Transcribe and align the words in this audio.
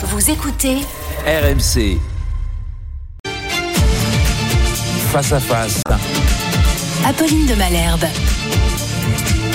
Vous 0.00 0.30
écoutez 0.30 0.76
RMC. 1.26 1.98
Face 5.10 5.32
à 5.32 5.40
face. 5.40 5.82
Apolline 7.04 7.46
de 7.46 7.54
Malherbe. 7.56 8.04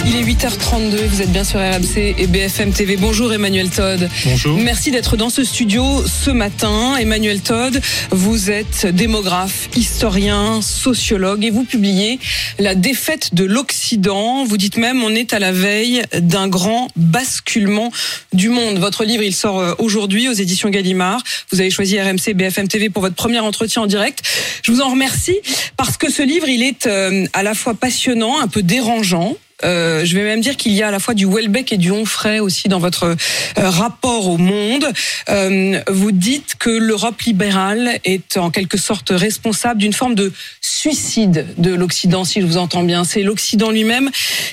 Il 0.06 0.18
est 0.18 0.24
8h32, 0.24 1.06
vous 1.06 1.22
êtes 1.22 1.32
bien 1.32 1.46
sur 1.46 1.60
RMC 1.60 2.16
et 2.18 2.28
BFM 2.28 2.74
TV. 2.74 2.98
Bonjour 2.98 3.32
Emmanuel 3.32 3.70
Todd. 3.70 4.10
Bonjour. 4.26 4.58
Merci 4.58 4.92
d'être 4.92 5.16
dans 5.16 5.30
ce 5.30 5.46
studio 5.46 6.04
ce 6.06 6.30
matin. 6.30 6.98
Emmanuel 6.98 7.40
Todd, 7.40 7.80
vous 8.12 8.52
êtes 8.52 8.86
démographe, 8.86 9.70
historien, 9.78 10.62
sociologue 10.62 11.46
et 11.46 11.52
vous 11.52 11.64
publiez 11.64 12.20
La 12.60 12.76
défaite 12.76 13.34
de 13.34 13.46
l'Occident. 13.46 14.44
Vous 14.44 14.58
dites 14.58 14.76
même 14.76 15.02
on 15.04 15.10
est 15.16 15.34
à 15.34 15.40
la 15.40 15.54
veille 15.54 16.02
d'un 16.20 16.50
grand 16.50 16.90
basculement 16.98 17.90
du 18.34 18.50
monde. 18.50 18.80
Votre 18.80 19.06
livre, 19.06 19.24
il 19.24 19.34
sort 19.34 19.60
euh, 19.60 19.74
aujourd'hui 19.78 20.28
aux 20.28 20.34
éditions 20.34 20.70
Gallimard. 20.70 21.24
Vous 21.50 21.62
avez 21.62 21.70
choisi 21.70 22.00
RMC 22.02 22.34
BFM 22.36 22.68
TV 22.68 22.90
pour 22.90 23.02
votre 23.02 23.16
premier 23.16 23.40
entretien 23.40 23.84
en 23.84 23.88
direct. 23.88 24.22
Je 24.64 24.72
vous 24.74 24.82
en 24.82 24.90
remercie 24.90 25.38
parce 25.78 25.96
que 25.96 26.12
ce 26.12 26.24
livre, 26.24 26.50
il 26.50 26.62
est 26.62 26.88
euh, 26.88 27.26
à 27.32 27.42
la 27.42 27.54
fois 27.54 27.74
passionnant, 27.74 28.42
un 28.42 28.50
peu 28.50 28.64
dérangeant. 28.64 29.38
Euh, 29.64 30.06
je 30.06 30.16
vais 30.16 30.24
même 30.24 30.42
dire 30.42 30.58
qu'il 30.58 30.74
y 30.74 30.84
a 30.84 30.88
à 30.88 30.92
la 30.92 31.00
fois 31.00 31.14
du 31.14 31.26
Welbeck 31.26 31.72
et 31.72 31.78
du 31.78 31.92
Onfray 31.92 32.40
aussi 32.40 32.68
dans 32.68 32.80
votre 32.80 33.04
euh, 33.04 33.16
rapport 33.58 34.28
au 34.28 34.38
monde. 34.38 34.86
Euh, 35.30 35.82
vous 35.88 36.12
dites 36.12 36.56
que 36.60 36.70
l'Europe 36.70 37.22
libérale 37.22 38.00
est 38.04 38.38
en 38.38 38.52
quelque 38.52 38.78
sorte 38.78 39.10
responsable 39.12 39.80
d'une 39.80 39.94
forme 39.94 40.16
de 40.16 40.32
suicide 40.62 41.48
de 41.58 41.74
l'Occident, 41.74 42.26
si 42.26 42.42
je 42.42 42.46
vous 42.46 42.58
entends 42.58 42.84
bien. 42.84 43.04
C'est 43.04 43.24
l'Occident 43.24 43.72
lui-même 43.72 44.10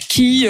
qui 0.09 0.47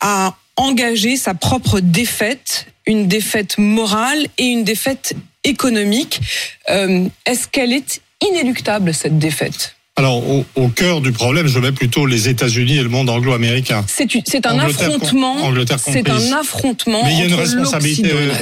a 0.00 0.34
engagé 0.56 1.16
sa 1.16 1.34
propre 1.34 1.80
défaite, 1.80 2.66
une 2.86 3.08
défaite 3.08 3.58
morale 3.58 4.26
et 4.38 4.46
une 4.46 4.64
défaite 4.64 5.14
économique. 5.44 6.20
Est-ce 6.68 7.48
qu'elle 7.48 7.72
est 7.72 8.00
inéluctable, 8.22 8.94
cette 8.94 9.18
défaite? 9.18 9.76
Alors, 9.96 10.26
au, 10.26 10.46
au, 10.54 10.68
cœur 10.68 11.02
du 11.02 11.12
problème, 11.12 11.46
je 11.46 11.58
mets 11.58 11.72
plutôt 11.72 12.06
les 12.06 12.28
États-Unis 12.28 12.78
et 12.78 12.82
le 12.82 12.88
monde 12.88 13.10
anglo-américain. 13.10 13.84
C'est 13.86 14.46
un 14.46 14.58
Angleterre 14.58 14.88
affrontement. 14.88 15.36
C'est 15.78 16.08
un 16.08 16.32
affrontement. 16.32 17.04
Mais 17.04 17.12
il 17.12 17.18
y 17.18 17.22
a 17.22 17.26
une 17.26 17.34
responsabilité. 17.34 18.10
Euh, 18.10 18.32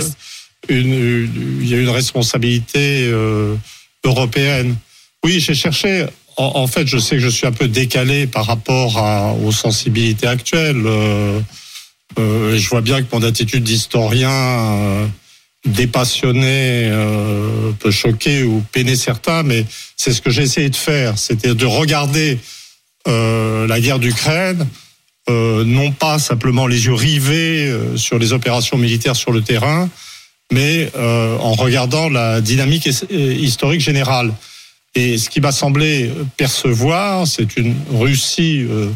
une, 0.69 0.95
une, 0.95 1.59
il 1.61 1.69
y 1.69 1.75
a 1.75 1.79
une 1.79 1.89
responsabilité 1.89 3.05
euh, 3.07 3.57
européenne. 4.05 4.77
Oui, 5.25 5.41
j'ai 5.41 5.55
cherché. 5.55 6.07
En, 6.37 6.53
en, 6.55 6.67
fait, 6.69 6.87
je 6.87 6.99
sais 6.99 7.17
que 7.17 7.23
je 7.23 7.29
suis 7.29 7.47
un 7.49 7.53
peu 7.53 7.67
décalé 7.67 8.29
par 8.29 8.47
rapport 8.47 8.99
à, 8.99 9.33
aux 9.33 9.53
sensibilités 9.53 10.29
actuelles. 10.29 10.87
Euh, 10.87 11.41
je 12.17 12.69
vois 12.69 12.81
bien 12.81 13.03
que 13.03 13.09
mon 13.13 13.25
attitude 13.25 13.65
d'historien 13.65 15.11
dépassionné 15.67 16.89
euh, 16.91 17.73
peut 17.79 17.91
choquer 17.91 18.45
ou 18.45 18.63
peiner 18.73 18.97
certains, 18.97 19.43
mais 19.43 19.65
c'est 19.97 20.13
ce 20.13 20.23
que 20.23 20.31
j'ai 20.31 20.43
essayé 20.43 20.71
de 20.71 20.77
faire, 20.77 21.19
c'était 21.19 21.55
de 21.55 21.67
regarder 21.67 22.39
euh, 23.09 23.67
la 23.67 23.81
guerre 23.81 23.99
d'Ukraine, 23.99 24.67
euh, 25.29 25.65
non 25.65 25.93
pas 25.93 26.19
simplement 26.19 26.67
les 26.67 26.87
yeux 26.87 26.95
rivés 26.95 27.67
euh, 27.69 27.97
sur 27.97 28.19
les 28.19 28.33
opérations 28.33 28.79
militaires 28.79 29.17
sur 29.17 29.33
le 29.33 29.43
terrain, 29.43 29.89
mais 30.51 30.91
euh, 30.97 31.37
en 31.39 31.53
regardant 31.53 32.09
la 32.09 32.41
dynamique 32.41 32.89
historique 33.11 33.81
générale. 33.81 34.33
Et 34.95 35.19
ce 35.19 35.31
qui 35.31 35.41
m'a 35.41 35.53
semblé 35.53 36.11
percevoir, 36.37 37.27
c'est 37.27 37.57
une 37.57 37.77
Russie 37.93 38.67
euh, 38.69 38.89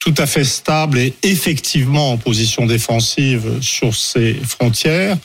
tout 0.00 0.14
à 0.18 0.26
fait 0.26 0.44
stable 0.44 0.98
et 0.98 1.14
effectivement 1.22 2.12
en 2.12 2.16
position 2.18 2.66
défensive 2.66 3.60
sur 3.60 3.94
ses 3.94 4.34
frontières, 4.34 5.16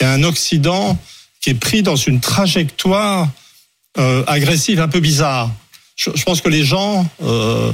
et 0.00 0.04
un 0.04 0.22
Occident 0.22 0.98
qui 1.40 1.50
est 1.50 1.54
pris 1.54 1.82
dans 1.82 1.96
une 1.96 2.20
trajectoire 2.20 3.28
euh, 3.98 4.24
agressive 4.26 4.80
un 4.80 4.88
peu 4.88 5.00
bizarre. 5.00 5.50
Je, 5.96 6.10
je, 6.14 6.24
pense 6.24 6.40
que 6.40 6.48
les 6.48 6.64
gens 6.64 7.08
euh, 7.22 7.72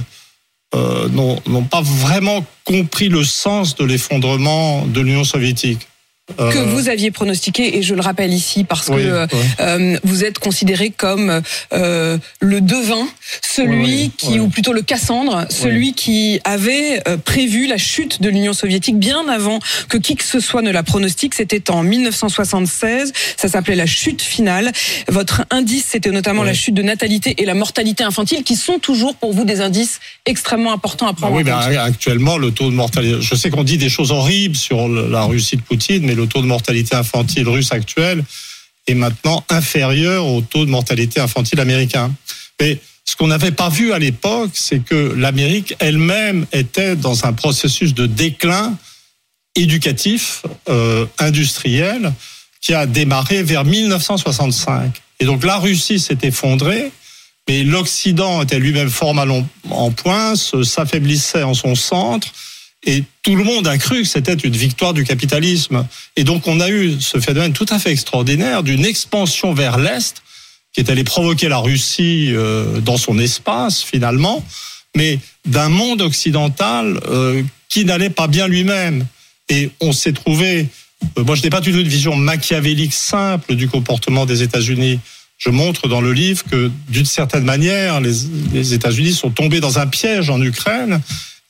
euh, 0.75 1.09
n'ont 1.09 1.65
pas 1.65 1.81
vraiment 1.83 2.45
compris 2.65 3.09
le 3.09 3.25
sens 3.25 3.75
de 3.75 3.85
l'effondrement 3.85 4.87
de 4.87 5.01
l'Union 5.01 5.25
soviétique 5.25 5.89
que 6.29 6.59
vous 6.59 6.89
aviez 6.89 7.11
pronostiqué, 7.11 7.77
et 7.77 7.83
je 7.83 7.95
le 7.95 8.01
rappelle 8.01 8.33
ici 8.33 8.63
parce 8.63 8.89
oui, 8.89 9.03
que 9.03 9.25
oui. 9.25 9.41
Euh, 9.61 9.99
vous 10.05 10.25
êtes 10.25 10.39
considéré 10.39 10.91
comme 10.91 11.43
euh, 11.73 12.17
le 12.41 12.61
devin, 12.61 13.09
celui 13.45 13.85
oui, 13.85 14.11
qui, 14.17 14.39
ou 14.39 14.49
plutôt 14.49 14.73
le 14.73 14.83
Cassandre, 14.83 15.47
celui 15.51 15.95
qui 15.95 16.41
avait 16.45 17.03
euh, 17.09 17.17
prévu 17.17 17.67
la 17.67 17.77
chute 17.77 18.23
de 18.23 18.29
l'Union 18.29 18.53
soviétique 18.53 18.99
bien 18.99 19.29
avant 19.29 19.59
que 19.89 19.99
qui 19.99 20.15
que 20.15 20.23
ce 20.23 20.39
soit 20.39 20.63
ne 20.63 20.71
la 20.71 20.85
pronostique. 20.85 21.35
C'était 21.35 21.71
en 21.73 21.83
1976, 21.83 23.13
ça 23.37 23.49
s'appelait 23.49 23.75
la 23.75 23.87
chute 23.87 24.23
finale. 24.23 24.71
Votre 25.09 25.45
indice, 25.51 25.87
c'était 25.91 26.13
notamment 26.13 26.45
la 26.45 26.55
chute 26.55 26.75
de 26.75 26.83
natalité 26.83 27.35
et 27.39 27.45
la 27.45 27.55
mortalité 27.55 28.05
infantile, 28.05 28.45
qui 28.45 28.55
sont 28.55 28.79
toujours 28.79 29.17
pour 29.17 29.33
vous 29.33 29.45
des 29.45 29.61
indices 29.61 29.99
extrêmement 30.25 30.73
importants 30.73 31.09
à 31.09 31.15
prendre 31.15 31.35
ah 31.35 31.41
en 31.41 31.63
compte. 31.63 31.75
Ben, 31.75 31.79
actuellement, 31.79 32.39
le 32.39 32.53
taux 32.53 32.71
de 32.71 32.77
mortalité, 32.77 33.17
je 33.21 33.35
sais 33.35 33.51
qu'on 33.51 33.65
dit 33.65 33.77
des 33.77 33.89
choses 33.89 34.13
horribles 34.13 34.57
sur 34.57 34.89
la 34.89 35.25
Russie 35.25 35.57
de 35.57 35.63
Poutine, 35.63 36.05
mais 36.05 36.12
le 36.15 36.27
taux 36.27 36.43
de 36.43 36.47
mortalité 36.47 36.95
infantile 36.97 37.49
russe 37.49 37.73
actuel 37.73 38.25
est 38.87 38.95
maintenant 38.95 39.45
inférieur 39.49 40.27
au 40.27 40.41
taux 40.41 40.65
de 40.65 40.71
mortalité 40.71 41.21
infantile 41.21 41.61
américain. 41.61 42.13
Mais 42.61 42.79
ce 43.05 43.17
qu'on 43.17 43.29
n'avait 43.29 43.53
pas 43.53 43.69
vu 43.69 43.93
à 43.93 43.99
l'époque, 43.99 44.51
c'est 44.55 44.81
que 44.81 45.15
l'Amérique 45.17 45.75
elle-même 45.79 46.47
était 46.53 46.97
dans 46.97 47.27
un 47.27 47.33
processus 47.33 47.95
de 47.95 48.07
déclin 48.07 48.77
éducatif, 49.55 50.43
euh, 50.69 51.07
industriel, 51.19 52.13
qui 52.61 52.75
a 52.75 52.87
démarré 52.87 53.43
vers 53.43 53.65
1965. 53.65 55.03
Et 55.21 55.25
donc 55.25 55.45
la 55.45 55.59
Russie 55.59 56.01
s'est 56.01 56.19
effondrée, 56.23 56.91
mais 57.49 57.65
l'Occident 57.65 58.43
était 58.43 58.59
lui-même 58.59 58.91
fort 58.91 59.15
mal 59.15 59.31
en, 59.31 59.47
en 59.71 59.91
point, 59.91 60.35
s'affaiblissait 60.37 61.43
en 61.43 61.55
son 61.55 61.75
centre, 61.75 62.29
et 62.85 63.05
tout 63.23 63.37
le 63.37 63.45
monde 63.45 63.69
a 63.69 63.79
cru 63.79 64.03
que 64.03 64.09
c'était 64.09 64.35
une 64.35 64.57
victoire 64.57 64.93
du 64.93 65.05
capitalisme. 65.05 65.87
Et 66.17 66.25
donc 66.25 66.47
on 66.47 66.61
a 66.61 66.69
eu 66.69 67.01
ce 67.01 67.21
phénomène 67.21 67.53
tout 67.53 67.67
à 67.69 67.79
fait 67.79 67.93
extraordinaire 67.93 68.63
d'une 68.63 68.85
expansion 68.85 69.55
vers 69.55 69.79
l'Est 69.79 70.23
qui 70.73 70.81
est 70.81 70.91
allée 70.91 71.05
provoquer 71.05 71.49
la 71.49 71.59
Russie 71.59 72.29
euh, 72.31 72.81
dans 72.81 72.97
son 72.97 73.19
espace 73.19 73.83
finalement, 73.83 74.45
mais 74.97 75.19
d'un 75.47 75.69
monde 75.69 76.01
occidental 76.01 76.99
euh, 77.09 77.43
qui 77.69 77.85
n'allait 77.85 78.11
pas 78.11 78.27
bien 78.27 78.49
lui-même. 78.49 79.07
Et 79.49 79.71
on 79.81 79.93
s'est 79.93 80.15
trouvé, 80.15 80.67
euh, 81.19 81.25
moi 81.25 81.35
je 81.35 81.43
n'ai 81.43 81.51
pas 81.51 81.61
du 81.61 81.73
tout 81.73 81.79
une 81.79 81.89
vision 81.89 82.17
machiavélique 82.17 82.95
simple 82.95 83.55
du 83.55 83.69
comportement 83.69 84.25
des 84.25 84.43
États-Unis. 84.43 84.99
Je 85.37 85.51
montre 85.51 85.89
dans 85.89 86.01
le 86.01 86.13
livre 86.13 86.43
que 86.51 86.71
d'une 86.89 87.05
certaine 87.05 87.45
manière, 87.45 88.01
les, 88.01 88.15
les 88.53 88.75
États-Unis 88.75 89.13
sont 89.13 89.31
tombés 89.31 89.61
dans 89.61 89.79
un 89.79 89.87
piège 89.87 90.31
en 90.31 90.41
Ukraine 90.41 91.03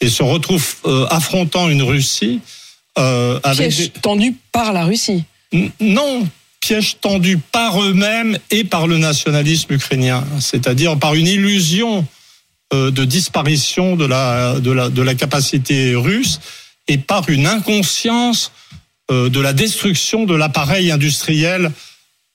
et 0.03 0.11
se 0.11 0.23
retrouvent 0.23 0.75
euh, 0.85 1.07
affrontant 1.09 1.69
une 1.69 1.83
Russie 1.83 2.41
euh, 2.99 3.41
avec 3.45 3.71
piège 3.71 3.93
des... 3.93 4.01
tendu 4.01 4.35
par 4.51 4.73
la 4.73 4.85
Russie. 4.85 5.25
N 5.53 5.71
non, 5.81 6.29
piège 6.61 6.99
tendu 7.01 7.39
par 7.39 7.81
eux-mêmes 7.81 8.39
et 8.51 8.65
par 8.65 8.87
le 8.87 8.99
nationalisme 8.99 9.73
ukrainien, 9.73 10.25
c'est-à-dire 10.41 10.99
par 10.99 11.15
une 11.15 11.27
illusion 11.27 12.07
euh, 12.75 12.91
de 12.91 13.05
disparition 13.05 13.97
de 13.97 14.05
la, 14.05 14.61
de 14.61 14.73
la 14.73 14.89
de 14.89 15.03
la 15.03 15.15
capacité 15.15 15.95
russe 15.95 16.41
et 16.89 16.99
par 16.99 17.29
une 17.29 17.47
inconscience 17.47 18.53
de 19.11 19.41
la 19.41 19.53
destruction 19.53 20.25
de 20.25 20.35
l'appareil 20.35 20.91
industriel 20.91 21.71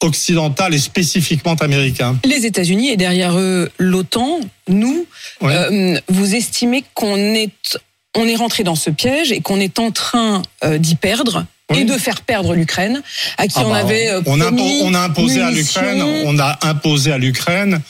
occidental 0.01 0.73
et 0.73 0.79
spécifiquement 0.79 1.55
américain. 1.55 2.17
Les 2.23 2.45
États-Unis 2.45 2.89
et 2.89 2.97
derrière 2.97 3.37
eux 3.37 3.69
l'OTAN, 3.77 4.39
nous, 4.67 5.05
euh, 5.43 5.99
vous 6.07 6.35
estimez 6.35 6.83
qu'on 6.93 7.17
est 7.17 7.79
on 8.15 8.27
est 8.27 8.35
rentré 8.35 8.63
dans 8.63 8.75
ce 8.75 8.89
piège 8.89 9.31
et 9.31 9.41
qu'on 9.41 9.59
est 9.59 9.77
en 9.77 9.91
train 9.91 10.41
euh, 10.63 10.79
d'y 10.79 10.95
perdre 10.95 11.45
Oui. 11.69 11.79
et 11.79 11.83
de 11.83 11.93
faire 11.93 12.21
perdre 12.21 12.55
l'Ukraine, 12.55 13.03
à 13.37 13.47
qui 13.47 13.55
Ah 13.57 13.63
on 13.65 13.69
bah, 13.69 13.77
avait 13.77 14.09
euh, 14.09 14.21
on, 14.25 14.39
a, 14.41 14.45
promis 14.45 14.79
on 14.83 14.94
a 14.94 15.01
imposé 15.01 15.41
à 15.41 15.51
l'Ukraine, 15.51 16.01
on 16.25 16.39
a 16.39 16.57
imposé 16.63 17.11
à 17.11 17.17
l'Ukraine 17.17 17.81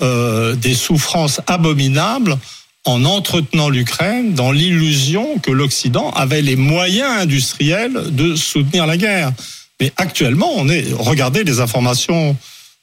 des 0.00 0.74
souffrances 0.74 1.40
abominables 1.48 2.38
en 2.84 3.04
entretenant 3.04 3.68
l'Ukraine 3.68 4.32
dans 4.32 4.52
l'illusion 4.52 5.38
que 5.38 5.50
l'Occident 5.50 6.10
avait 6.10 6.40
les 6.40 6.56
moyens 6.56 7.20
industriels 7.20 8.00
de 8.10 8.34
soutenir 8.36 8.86
la 8.86 8.96
guerre. 8.96 9.32
Mais 9.80 9.92
actuellement, 9.96 10.50
on 10.56 10.68
est. 10.68 10.86
Regardez 10.92 11.44
les 11.44 11.60
informations 11.60 12.36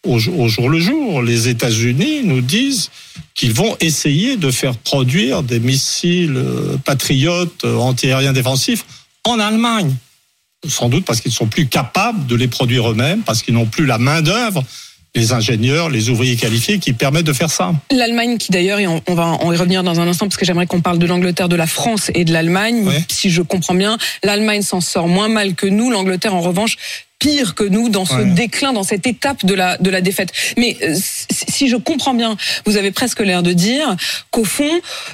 au, 0.06 0.20
jour- 0.20 0.70
le 0.70 0.80
jour. 0.80 1.22
Les 1.22 1.48
États-Unis 1.50 2.24
nous 2.24 2.42
disent 2.42 2.90
qu'ils 3.34 3.54
vont 3.54 3.76
essayer 3.80 4.38
de 4.38 4.52
faire 4.52 4.76
produire 4.78 5.44
des 5.44 5.60
missiles 5.60 6.38
euh, 6.38 6.78
patriotes 6.86 7.66
euh, 7.66 7.76
antiaériens 7.78 8.34
défensifs 8.34 8.86
en 9.26 9.40
Allemagne 9.40 9.94
sans 10.68 10.90
doute 10.90 11.06
parce 11.06 11.22
qu'ils 11.22 11.32
sont 11.32 11.46
plus 11.46 11.68
capables 11.68 12.26
de 12.26 12.36
les 12.36 12.48
produire 12.48 12.90
eux-mêmes, 12.90 13.22
parce 13.22 13.44
qu'ils 13.44 13.54
n'ont 13.54 13.68
plus 13.68 13.86
la 13.86 14.00
main 14.00 14.24
d'œuvre, 14.24 14.64
les 15.16 15.32
ingénieurs, 15.32 15.90
les 15.90 16.10
ouvriers 16.10 16.36
qualifiés 16.36 16.80
qui 16.80 16.94
permettent 16.94 17.26
de 17.26 17.34
faire 17.34 17.50
ça. 17.50 17.74
L'Allemagne 17.92 18.38
qui 18.38 18.52
d'ailleurs, 18.52 18.80
et 18.80 18.88
on, 18.88 19.02
on 19.08 19.16
va 19.16 19.38
on 19.42 19.52
y 19.52 19.58
revenir 19.58 19.82
dans 19.84 20.00
un 20.00 20.08
instant 20.08 20.28
parce 20.28 20.38
que 20.38 20.46
j'aimerais 20.46 20.68
qu'on 20.68 20.82
parle 20.82 21.00
de 21.00 21.06
l'Angleterre, 21.06 21.50
de 21.50 21.56
la 21.56 21.68
France 21.68 22.12
et 22.14 22.26
de 22.26 22.34
l'Allemagne. 22.34 22.86
Ouais. 22.88 23.04
Si 23.10 23.30
je 23.30 23.42
comprends 23.42 23.76
bien, 23.76 23.98
l'Allemagne 24.24 24.62
s'en 24.62 24.82
sort 24.82 25.08
moins 25.08 25.30
mal 25.30 25.56
que 25.56 25.66
nous. 25.68 25.90
L'Angleterre, 25.90 26.36
en 26.36 26.42
revanche, 26.42 26.76
pire 27.18 27.56
que 27.56 27.64
nous 27.64 27.88
dans 27.88 28.04
ce 28.06 28.14
Ouais. 28.16 28.26
déclin, 28.26 28.74
dans 28.74 28.84
cette 28.84 29.08
étape 29.08 29.46
de 29.46 29.54
la, 29.54 29.78
de 29.78 29.90
la 29.90 30.02
défaite. 30.02 30.30
Mais 30.58 30.76
euh, 30.84 30.96
si 30.96 31.46
si 31.56 31.70
je 31.70 31.78
comprends 31.78 32.14
bien, 32.14 32.36
vous 32.66 32.76
avez 32.76 32.92
presque 32.92 33.22
l'air 33.22 33.42
de 33.42 33.54
dire 33.54 33.96
qu'au 34.32 34.44
fond, 34.44 34.70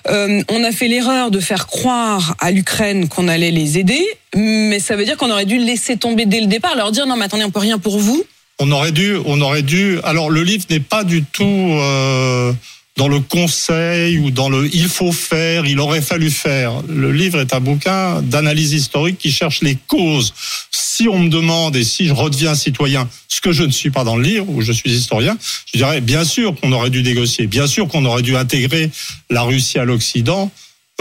euh, 0.09 0.41
on 0.49 0.63
a 0.63 0.71
fait 0.71 0.87
l'erreur 0.87 1.29
de 1.29 1.39
faire 1.39 1.67
croire 1.67 2.35
à 2.39 2.49
l'Ukraine 2.49 3.07
qu'on 3.07 3.27
allait 3.27 3.51
les 3.51 3.77
aider, 3.77 4.03
mais 4.35 4.79
ça 4.79 4.95
veut 4.95 5.05
dire 5.05 5.17
qu'on 5.17 5.29
aurait 5.29 5.45
dû 5.45 5.59
laisser 5.59 5.97
tomber 5.97 6.25
dès 6.25 6.39
le 6.41 6.47
départ, 6.47 6.75
leur 6.75 6.91
dire 6.91 7.05
non 7.05 7.15
mais 7.15 7.25
attendez, 7.25 7.43
on 7.43 7.51
peut 7.51 7.59
rien 7.59 7.77
pour 7.77 7.99
vous. 7.99 8.23
On 8.63 8.71
aurait 8.71 8.91
dû, 8.91 9.15
on 9.25 9.41
aurait 9.41 9.63
dû. 9.63 9.97
Alors 10.03 10.29
le 10.29 10.43
livre 10.43 10.65
n'est 10.69 10.79
pas 10.79 11.03
du 11.03 11.23
tout 11.23 11.43
euh, 11.71 12.53
dans 12.95 13.07
le 13.07 13.19
conseil 13.19 14.19
ou 14.19 14.29
dans 14.29 14.49
le 14.49 14.69
il 14.71 14.87
faut 14.87 15.11
faire, 15.11 15.65
il 15.65 15.79
aurait 15.79 16.01
fallu 16.01 16.29
faire. 16.29 16.73
Le 16.87 17.11
livre 17.11 17.39
est 17.41 17.55
un 17.55 17.59
bouquin 17.59 18.21
d'analyse 18.21 18.73
historique 18.73 19.17
qui 19.17 19.31
cherche 19.31 19.61
les 19.61 19.77
causes. 19.87 20.33
Si 20.69 21.07
on 21.07 21.17
me 21.17 21.29
demande 21.29 21.75
et 21.75 21.83
si 21.83 22.05
je 22.05 22.13
redeviens 22.13 22.53
citoyen, 22.53 23.09
ce 23.27 23.41
que 23.41 23.51
je 23.51 23.63
ne 23.63 23.71
suis 23.71 23.89
pas 23.89 24.03
dans 24.03 24.15
le 24.15 24.21
livre 24.23 24.45
où 24.49 24.61
je 24.61 24.71
suis 24.71 24.91
historien, 24.91 25.35
je 25.73 25.79
dirais 25.79 25.99
bien 25.99 26.23
sûr 26.23 26.53
qu'on 26.59 26.71
aurait 26.71 26.91
dû 26.91 27.01
négocier, 27.01 27.47
bien 27.47 27.65
sûr 27.65 27.87
qu'on 27.87 28.05
aurait 28.05 28.21
dû 28.21 28.35
intégrer 28.35 28.91
la 29.31 29.41
Russie 29.41 29.79
à 29.79 29.85
l'Occident. 29.85 30.51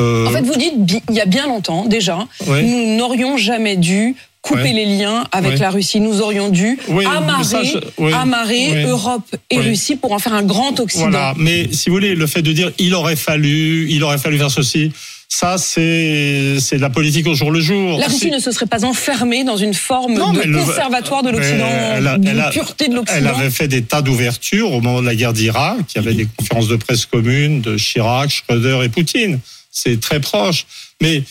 Euh, 0.01 0.27
En 0.29 0.31
fait, 0.31 0.43
vous 0.43 0.57
dites 0.57 1.03
il 1.11 1.15
y 1.17 1.21
a 1.21 1.27
bien 1.27 1.47
longtemps 1.47 1.85
déjà, 1.85 2.27
Ouais. 2.47 2.63
nous 2.63 2.97
n'aurions 2.97 3.37
jamais 3.37 3.77
dû 3.77 4.15
couper 4.51 4.63
Ouais. 4.63 4.73
les 4.73 4.87
liens 4.99 5.25
avec 5.33 5.53
Ouais. 5.53 5.57
la 5.59 5.71
Russie. 5.71 6.01
Nous 6.01 6.21
aurions 6.21 6.49
dû 6.51 6.79
Oui, 6.89 7.05
amarrer, 7.07 8.13
amarrer. 8.13 8.85
Europe 8.85 9.35
et. 9.51 9.59
Russie 9.59 9.97
pour 9.97 10.13
en 10.13 10.19
faire 10.19 10.35
un 10.35 10.43
grand 10.43 10.79
Occident. 10.81 11.11
Voilà, 11.11 11.35
mais 11.37 11.69
si 11.73 11.89
vous 11.89 11.95
voulez, 11.97 12.15
le 12.15 12.27
fait 12.27 12.43
de 12.43 12.53
dire 12.53 12.71
il 12.79 12.95
aurait 12.95 13.17
fallu, 13.17 13.87
il 13.91 14.03
aurait 14.03 14.19
fallu 14.19 14.39
faire 14.39 14.51
ceci, 14.51 14.93
ça 15.29 15.59
c'est 15.59 16.57
c'est 16.61 16.77
de 16.77 16.81
la 16.83 16.91
politique 16.91 17.27
au 17.27 17.35
jour 17.35 17.51
le 17.51 17.61
jour. 17.61 17.99
La 17.99 18.07
Russie 18.07 18.31
ne 18.31 18.39
se 18.39 18.51
serait 18.53 18.67
pas 18.67 18.85
enfermée 18.85 19.45
dans 19.45 19.57
une 19.57 19.75
forme 19.75 20.15
Non, 20.15 20.33
de 20.33 20.41
elle 20.43 20.51
le- 20.51 20.59
conservatoire 20.59 21.23
de 21.23 21.31
l'Occident, 21.31 21.69
elle 21.97 22.21
elle 22.27 22.41
a- 22.41 22.51
pureté 22.51 22.87
de 22.87 22.91
Elle 22.91 22.97
l'Occident. 22.97 23.37
avait 23.39 23.51
fait 23.51 23.69
des 23.69 23.83
tas 23.83 24.03
d'ouvertures 24.03 24.73
au 24.73 24.81
moment 24.81 25.01
de 25.01 25.07
la 25.07 25.15
guerre 25.15 25.33
d'Irak. 25.33 25.77
Il 25.95 25.97
y 25.97 25.99
avait 25.99 26.15
des 26.15 26.27
conférences 26.37 26.69
de 26.69 26.77
presse 26.77 27.07
communes 27.07 27.61
de 27.61 27.77
Chirac, 27.77 28.31
Schröder 28.31 28.81
et 28.85 28.89
Poutine. 28.89 29.39
C'est 29.71 30.01
très 30.01 30.19
proche. 30.21 30.67
Mais 31.01 31.23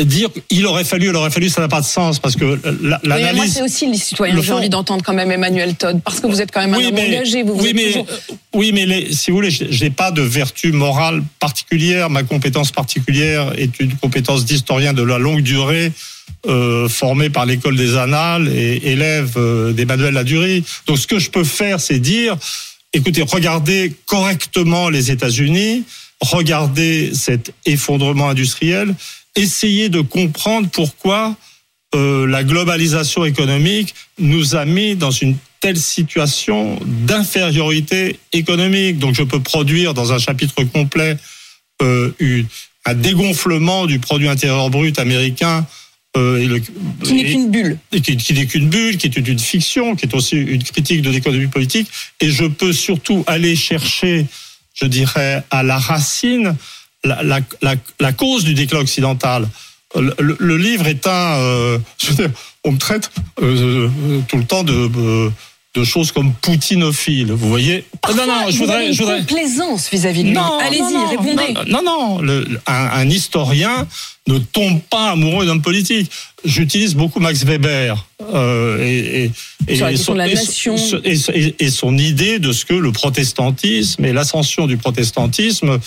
dire 0.00 0.28
il 0.50 0.66
aurait 0.66 0.84
fallu, 0.84 1.08
il 1.08 1.16
aurait 1.16 1.30
fallu, 1.30 1.48
ça 1.48 1.60
n'a 1.60 1.68
pas 1.68 1.80
de 1.80 1.86
sens 1.86 2.18
parce 2.18 2.36
que 2.36 2.44
la- 2.44 2.50
Oui, 2.70 2.78
mais 2.82 2.98
moi, 3.02 3.16
l'analyse. 3.18 3.54
c'est 3.54 3.62
aussi 3.62 3.86
les 3.90 3.96
citoyens. 3.98 4.34
le 4.34 4.42
J'ai 4.42 4.52
envie 4.52 4.68
d'entendre 4.68 5.02
quand 5.04 5.14
même 5.14 5.30
Emmanuel 5.30 5.74
Todd, 5.74 6.00
parce 6.04 6.20
que 6.20 6.26
vous 6.26 6.40
êtes 6.40 6.50
quand 6.52 6.60
même 6.60 6.74
un 6.74 6.78
homme 6.88 6.98
engagé. 6.98 7.42
Vous, 7.42 7.54
vous 7.54 7.62
oui, 7.64 7.72
mais, 7.74 7.86
toujours- 7.86 8.06
oui, 8.54 8.72
mais 8.72 8.86
les- 8.86 9.12
si 9.12 9.30
vous 9.30 9.36
voulez, 9.38 9.50
n'ai 9.80 9.90
pas 9.90 10.10
de 10.10 10.22
vertu 10.22 10.72
morale 10.72 11.22
particulière. 11.40 12.10
Ma 12.10 12.22
compétence 12.22 12.72
particulière 12.72 13.52
est 13.56 13.78
une 13.80 13.94
compétence 13.94 14.44
d'historien 14.44 14.92
de 14.92 15.02
la 15.02 15.18
longue 15.18 15.42
durée, 15.42 15.92
euh, 16.46 16.88
formé 16.88 17.30
par 17.30 17.46
l'école 17.46 17.76
des 17.76 17.96
Annales 17.96 18.48
et 18.54 18.90
élève 18.92 19.32
euh, 19.36 19.72
d'Emmanuel 19.72 20.14
Ladurie. 20.14 20.64
Donc, 20.86 20.98
ce 20.98 21.06
que 21.06 21.18
je 21.18 21.30
peux 21.30 21.44
faire, 21.44 21.80
c'est 21.80 21.98
dire, 21.98 22.36
écoutez, 22.92 23.22
regardez 23.22 23.92
correctement 24.06 24.88
les 24.88 25.10
États-Unis, 25.10 25.84
regardez 26.20 27.10
cet 27.14 27.52
effondrement 27.66 28.28
industriel, 28.28 28.94
essayez 29.42 29.88
de 29.88 30.00
comprendre 30.00 30.68
pourquoi 30.70 31.36
euh, 31.94 32.26
la 32.26 32.44
globalisation 32.44 33.24
économique 33.24 33.94
nous 34.18 34.54
a 34.56 34.64
mis 34.64 34.94
dans 34.96 35.10
une 35.10 35.36
telle 35.60 35.78
situation 35.78 36.78
d'infériorité 36.86 38.18
économique. 38.32 38.98
Donc 38.98 39.14
je 39.14 39.22
peux 39.22 39.40
produire 39.40 39.94
dans 39.94 40.12
un 40.12 40.18
chapitre 40.18 40.62
complet 40.64 41.16
euh, 41.82 42.12
une- 42.18 42.46
un 42.84 42.94
dégonflement 42.94 43.86
du 43.86 43.98
produit 43.98 44.28
intérieur 44.28 44.68
brut 44.70 44.98
américain. 44.98 45.66
euh, 46.16 46.38
et 46.42 46.46
le- 46.46 46.58
qui 46.60 47.12
n'est 47.14 47.24
qu'une 47.32 47.50
bulle. 47.50 47.78
et 47.92 48.00
qui, 48.00 48.16
qui 48.16 48.32
n'est 48.32 48.46
qu'une 48.46 48.68
bulle, 48.70 48.96
qui 48.96 49.06
est 49.08 49.16
une, 49.16 49.26
une 49.26 49.38
fiction, 49.38 49.94
qui 49.94 50.06
est 50.06 50.14
aussi 50.14 50.36
une 50.36 50.62
critique 50.64 51.02
de 51.02 51.10
l'économie 51.10 51.48
politique. 51.48 51.88
Et 52.20 52.30
je 52.30 52.46
peux 52.46 52.72
surtout 52.72 53.22
aller 53.26 53.54
chercher, 53.54 54.26
je 54.74 54.86
dirais, 54.86 55.44
à 55.50 55.62
la 55.62 55.78
racine, 55.78 56.56
la, 57.08 57.22
la, 57.22 57.40
la, 57.62 57.74
la 58.00 58.12
cause 58.12 58.44
du 58.44 58.54
déclin 58.54 58.80
occidental. 58.80 59.48
Le, 59.96 60.14
le- 60.18 60.36
le 60.38 60.56
livre 60.58 60.86
est 60.86 61.06
un... 61.06 61.36
euh, 61.38 61.78
on 62.64 62.72
me 62.72 62.78
traite 62.78 63.10
euh, 63.42 63.88
euh, 63.88 64.20
tout 64.28 64.36
le 64.36 64.44
temps 64.44 64.62
de, 64.62 64.72
euh, 64.74 65.30
de 65.74 65.84
choses 65.84 66.12
comme 66.12 66.32
poutinophile. 66.34 67.32
Vous 67.32 67.48
voyez 67.48 67.84
Non, 68.08 68.14
non, 68.14 68.26
Parfois, 68.26 68.50
je 68.50 68.56
vous 68.58 68.64
avez 68.64 68.66
voudrais... 68.66 68.86
une 68.88 68.92
Je 68.92 68.98
voudrais 69.02 69.18
complaisance 69.20 69.88
vis-à-vis 69.90 70.24
de. 70.24 70.34
Allez-y, 70.60 70.80
non, 70.82 70.90
non, 70.90 71.08
répondez. 71.08 71.54
Non, 71.70 71.82
non, 71.82 72.18
le- 72.20 72.60
un, 72.66 72.74
un 72.74 73.08
historien 73.08 73.86
ne 74.26 74.38
tombe 74.38 74.80
pas 74.90 75.12
amoureux 75.12 75.46
d'un 75.46 75.58
politique. 75.58 76.10
J'utilise 76.44 76.94
beaucoup 76.94 77.18
Max 77.18 77.42
Weber 77.44 78.06
euh, 78.34 78.78
et, 78.84 79.30
son, 79.96 80.14
et 81.96 81.98
idée 81.98 82.38
de 82.38 82.52
ce 82.52 82.64
que 82.66 82.74
le 82.74 82.92
protestantisme 82.92 84.04
et 84.04 84.12
l'ascension 84.12 84.66
du 84.66 84.76
protestantisme, 84.76 85.70
euh, 85.70 85.78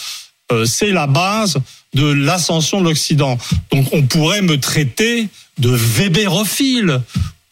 c'est 0.66 0.92
la 0.92 1.08
base 1.08 1.58
de 1.94 2.12
l'ascension 2.12 2.80
de 2.80 2.86
l'Occident. 2.86 3.38
Donc 3.72 3.88
on 3.92 4.04
pourrait 4.04 4.42
me 4.42 4.60
traiter 4.60 5.28
de 5.58 5.70
Weberophile 5.70 7.02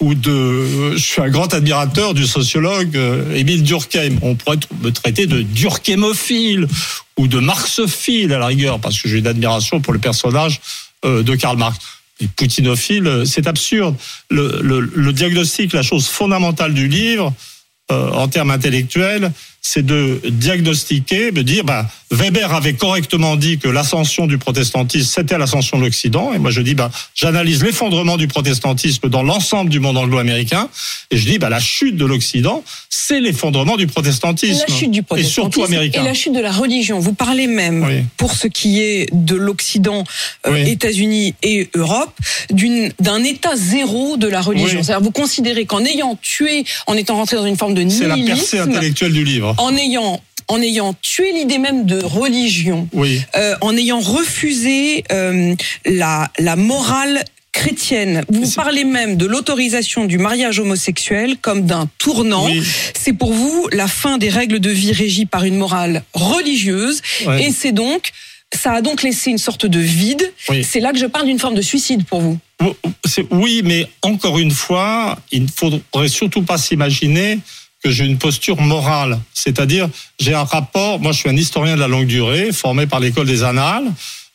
ou 0.02 0.16
de, 0.16 0.96
je 0.96 1.04
suis 1.04 1.22
un 1.22 1.30
grand 1.30 1.54
admirateur 1.54 2.14
du 2.14 2.26
sociologue 2.26 2.96
euh, 2.96 3.36
Émile 3.36 3.64
Durkheim. 3.64 4.18
On 4.22 4.36
pourrait 4.36 4.60
me 4.82 4.92
traiter 4.92 5.28
de 5.28 5.42
Durkheimophile 5.42 6.68
ou 7.18 7.28
de 7.28 7.40
Marxophile 7.40 8.34
à 8.34 8.40
la 8.40 8.48
rigueur, 8.48 8.80
parce 8.80 9.02
que 9.02 9.10
j'ai 9.10 9.18
une 9.18 9.28
admiration 9.28 9.82
pour 9.82 9.92
le 9.92 10.00
personnage 10.00 10.62
euh, 11.04 11.22
de 11.22 11.36
Karl 11.36 11.58
Marx. 11.58 11.78
Et 12.22 12.28
poutinophile, 12.28 13.08
euh, 13.08 13.26
c'est 13.26 13.46
absurde. 13.48 13.96
Le, 14.30 15.12
diagnostic, 15.12 15.74
la 15.74 15.84
chose 15.84 16.08
fondamentale 16.08 16.74
du 16.74 16.88
livre, 16.88 17.34
euh, 17.92 18.10
en 18.12 18.28
termes 18.30 18.52
intellectuels, 18.52 19.32
c'est 19.62 19.86
de 19.86 20.22
diagnostiquer, 20.30 21.32
de 21.32 21.42
dire, 21.42 21.64
bah, 21.64 21.86
Weber 22.12 22.54
avait 22.54 22.74
correctement 22.74 23.36
dit 23.36 23.60
que 23.60 23.68
l'ascension 23.68 24.26
du 24.26 24.38
protestantisme, 24.38 25.06
c'était 25.14 25.38
l'ascension 25.38 25.78
de 25.78 25.84
l'Occident. 25.84 26.34
Et 26.34 26.40
moi, 26.40 26.50
je 26.50 26.62
dis, 26.62 26.74
bah, 26.74 26.90
j'analyse 27.14 27.64
l'effondrement 27.64 28.18
du 28.18 28.28
protestantisme 28.28 29.10
dans 29.10 29.22
l'ensemble 29.22 29.70
du 29.70 29.80
monde 29.80 29.98
anglo-américain. 29.98 30.70
Et 31.12 31.18
je 31.18 31.26
dis, 31.26 31.38
bah, 31.40 31.50
la 31.50 31.60
chute 31.60 31.98
de 31.98 32.06
l'Occident, 32.06 32.64
c'est 32.90 33.20
l'effondrement 33.20 33.78
du 33.78 33.86
protestantisme. 33.88 34.64
La 34.68 34.74
chute 34.76 34.92
du 34.92 35.00
Et 35.00 35.02
protestantisme 35.04 35.42
surtout 35.42 35.64
américain. 35.64 36.02
et 36.02 36.06
la 36.06 36.14
chute 36.14 36.34
de 36.34 36.40
la 36.40 36.52
religion. 36.52 37.00
Vous 37.00 37.14
parlez 37.14 37.48
même, 37.48 37.84
Oui. 37.84 38.04
pour 38.18 38.34
ce 38.34 38.48
qui 38.48 38.82
est 38.82 39.08
de 39.14 39.36
l'Occident, 39.36 40.04
euh, 40.48 40.54
Oui. 40.54 40.70
États-Unis 40.70 41.36
et 41.44 41.70
Europe, 41.76 42.18
d'un 43.00 43.24
état 43.24 43.56
zéro 43.56 44.18
de 44.18 44.28
la 44.28 44.42
religion. 44.42 44.80
Oui. 44.80 44.84
C'est-à-dire, 44.86 45.04
vous 45.04 45.12
considérez 45.12 45.66
qu'en 45.66 45.84
ayant 45.86 46.18
tué, 46.22 46.64
en 46.88 46.96
étant 46.96 47.16
rentré 47.16 47.36
dans 47.36 47.46
une 47.46 47.58
forme 47.58 47.74
de 47.74 47.88
C'est 47.90 48.08
la 48.08 48.16
percée 48.16 48.58
nihilisme, 48.58 48.60
intellectuelle 48.72 49.14
du 49.14 49.24
livre. 49.24 49.49
En 49.58 49.76
ayant 49.76 50.22
en 50.52 50.60
ayant 50.64 50.96
tué 51.04 51.32
l'idée 51.32 51.60
même 51.60 51.86
de 51.86 52.02
religion, 52.04 52.88
Oui. 52.94 53.22
euh, 53.36 53.56
en 53.62 53.78
ayant 53.78 54.00
refusé 54.00 55.04
euh, 55.12 55.54
la, 55.86 56.32
la 56.40 56.56
morale 56.56 57.24
chrétienne. 57.52 58.24
Vous 58.30 58.50
parlez 58.52 58.84
même 58.84 59.16
de 59.16 59.28
l'autorisation 59.28 60.06
du 60.06 60.18
mariage 60.18 60.60
homosexuel 60.60 61.38
comme 61.40 61.68
d'un 61.68 61.88
tournant. 62.00 62.48
Oui. 62.48 62.64
C'est 63.00 63.14
pour 63.14 63.32
vous 63.32 63.68
la 63.74 63.88
fin 63.88 64.18
des 64.18 64.30
règles 64.30 64.60
de 64.60 64.72
vie 64.72 64.92
régies 64.92 65.28
par 65.28 65.44
une 65.46 65.56
morale 65.58 66.04
religieuse. 66.14 67.02
Ouais. 67.28 67.44
Et 67.44 67.52
c'est 67.52 67.72
donc, 67.72 68.10
ça 68.52 68.72
a 68.74 68.82
donc 68.82 69.04
laissé 69.04 69.30
une 69.30 69.38
sorte 69.38 69.68
de 69.68 69.80
vide. 69.80 70.34
Oui. 70.50 70.64
C'est 70.64 70.80
là 70.80 70.92
que 70.94 70.98
je 70.98 71.06
parle 71.06 71.28
d'une 71.28 71.38
forme 71.40 71.56
de 71.56 71.62
suicide 71.62 72.06
pour 72.06 72.22
vous. 72.22 72.40
Oui, 73.32 73.62
mais 73.64 73.88
encore 74.02 74.40
une 74.40 74.52
fois, 74.52 75.18
il 75.32 75.44
ne 75.44 75.48
faudrait 75.56 76.08
surtout 76.10 76.42
pas 76.42 76.58
s'imaginer 76.58 77.38
que 77.84 77.90
j'ai 77.92 78.06
une 78.06 78.18
posture 78.18 78.60
morale. 78.62 79.20
C'est-à-dire, 79.34 79.90
j'ai 80.20 80.34
un 80.34 80.44
rapport, 80.44 81.00
moi 81.00 81.12
je 81.12 81.20
suis 81.20 81.30
un 81.30 81.38
historien 81.38 81.76
de 81.76 81.80
la 81.80 81.88
longue 81.88 82.08
durée, 82.08 82.52
formé 82.52 82.88
par 82.88 83.00
l'école 83.00 83.28
des 83.28 83.44
annales. 83.44 83.86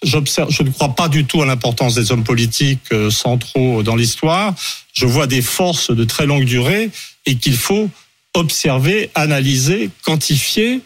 J'observe, 0.02 0.50
je 0.50 0.62
ne 0.62 0.70
crois 0.70 0.94
pas 0.94 1.08
du 1.08 1.24
tout 1.24 1.42
à 1.42 1.46
l'importance 1.46 1.94
des 1.94 2.12
hommes 2.12 2.24
politiques 2.24 2.92
euh, 2.92 3.10
centraux 3.10 3.82
dans 3.82 3.96
l'histoire. 3.96 4.54
Je 4.92 5.06
vois 5.06 5.26
des 5.26 5.42
forces 5.42 5.90
de 5.90 6.04
très 6.04 6.26
longue 6.26 6.44
durée 6.44 6.90
et 7.26 7.36
qu'il 7.36 7.56
faut 7.56 7.88
observer, 8.34 9.10
analyser, 9.14 9.90
quantifier, 10.04 10.80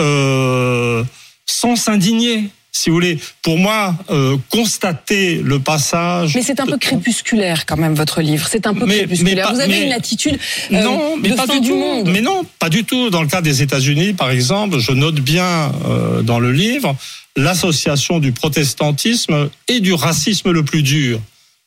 euh, 0.00 1.04
sans 1.46 1.76
s'indigner. 1.76 2.48
Si 2.78 2.90
vous 2.90 2.96
voulez, 2.96 3.18
pour 3.42 3.58
moi, 3.58 3.94
euh, 4.10 4.36
constater 4.50 5.40
le 5.42 5.58
passage. 5.60 6.34
Mais 6.34 6.42
c'est 6.42 6.60
un 6.60 6.66
peu 6.66 6.76
crépusculaire 6.76 7.64
quand 7.64 7.76
même 7.78 7.94
votre 7.94 8.20
livre. 8.20 8.46
C'est 8.50 8.66
un 8.66 8.74
peu 8.74 8.84
Mais- 8.84 8.98
crépusculaire. 8.98 9.34
mais 9.36 9.42
pas- 9.42 9.52
vous 9.54 9.60
avez 9.60 9.68
mais- 9.80 9.86
une 9.86 9.92
attitude 9.92 10.38
euh, 10.72 10.82
non, 10.82 11.16
mais 11.16 11.30
de 11.30 11.34
pas 11.34 11.46
fin 11.46 11.58
du 11.60 11.68
tout. 11.68 11.76
monde. 11.76 12.08
Mais 12.12 12.20
non, 12.20 12.44
pas 12.58 12.68
du 12.68 12.84
tout. 12.84 13.08
Dans 13.08 13.22
le 13.22 13.28
cas 13.28 13.40
des 13.40 13.62
États-Unis, 13.62 14.12
par 14.12 14.30
exemple, 14.30 14.78
je 14.78 14.92
note 14.92 15.16
bien 15.20 15.72
euh, 15.86 16.20
dans 16.22 16.38
le 16.38 16.52
livre 16.52 16.94
l'association 17.36 18.18
du 18.18 18.32
protestantisme 18.32 19.48
et 19.68 19.80
du 19.80 19.92
racisme 19.94 20.50
le 20.50 20.62
plus 20.64 20.82
dur. 20.82 21.20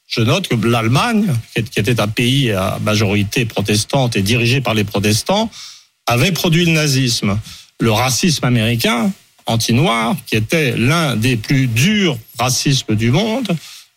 Je 0.08 0.22
note 0.22 0.48
que 0.48 0.56
l'Allemagne, 0.68 1.26
qui 1.56 1.80
était 1.80 2.00
un 2.02 2.08
pays 2.08 2.52
à 2.52 2.80
majorité 2.84 3.46
protestante 3.46 4.16
et 4.16 4.22
dirigé 4.22 4.62
par 4.62 4.74
les 4.74 4.84
protestants, 4.84 5.50
avait 6.08 6.32
produit 6.32 6.66
le 6.66 6.72
nazisme. 6.72 7.38
Le 7.80 7.92
racisme 7.92 8.46
américain, 8.46 9.12
anti-noir, 9.50 10.16
qui 10.26 10.36
était 10.36 10.76
l'un 10.78 11.16
des 11.16 11.36
plus 11.36 11.68
durs 11.68 12.18
racismes 12.38 12.96
du 12.96 13.12
monde, 13.12 13.48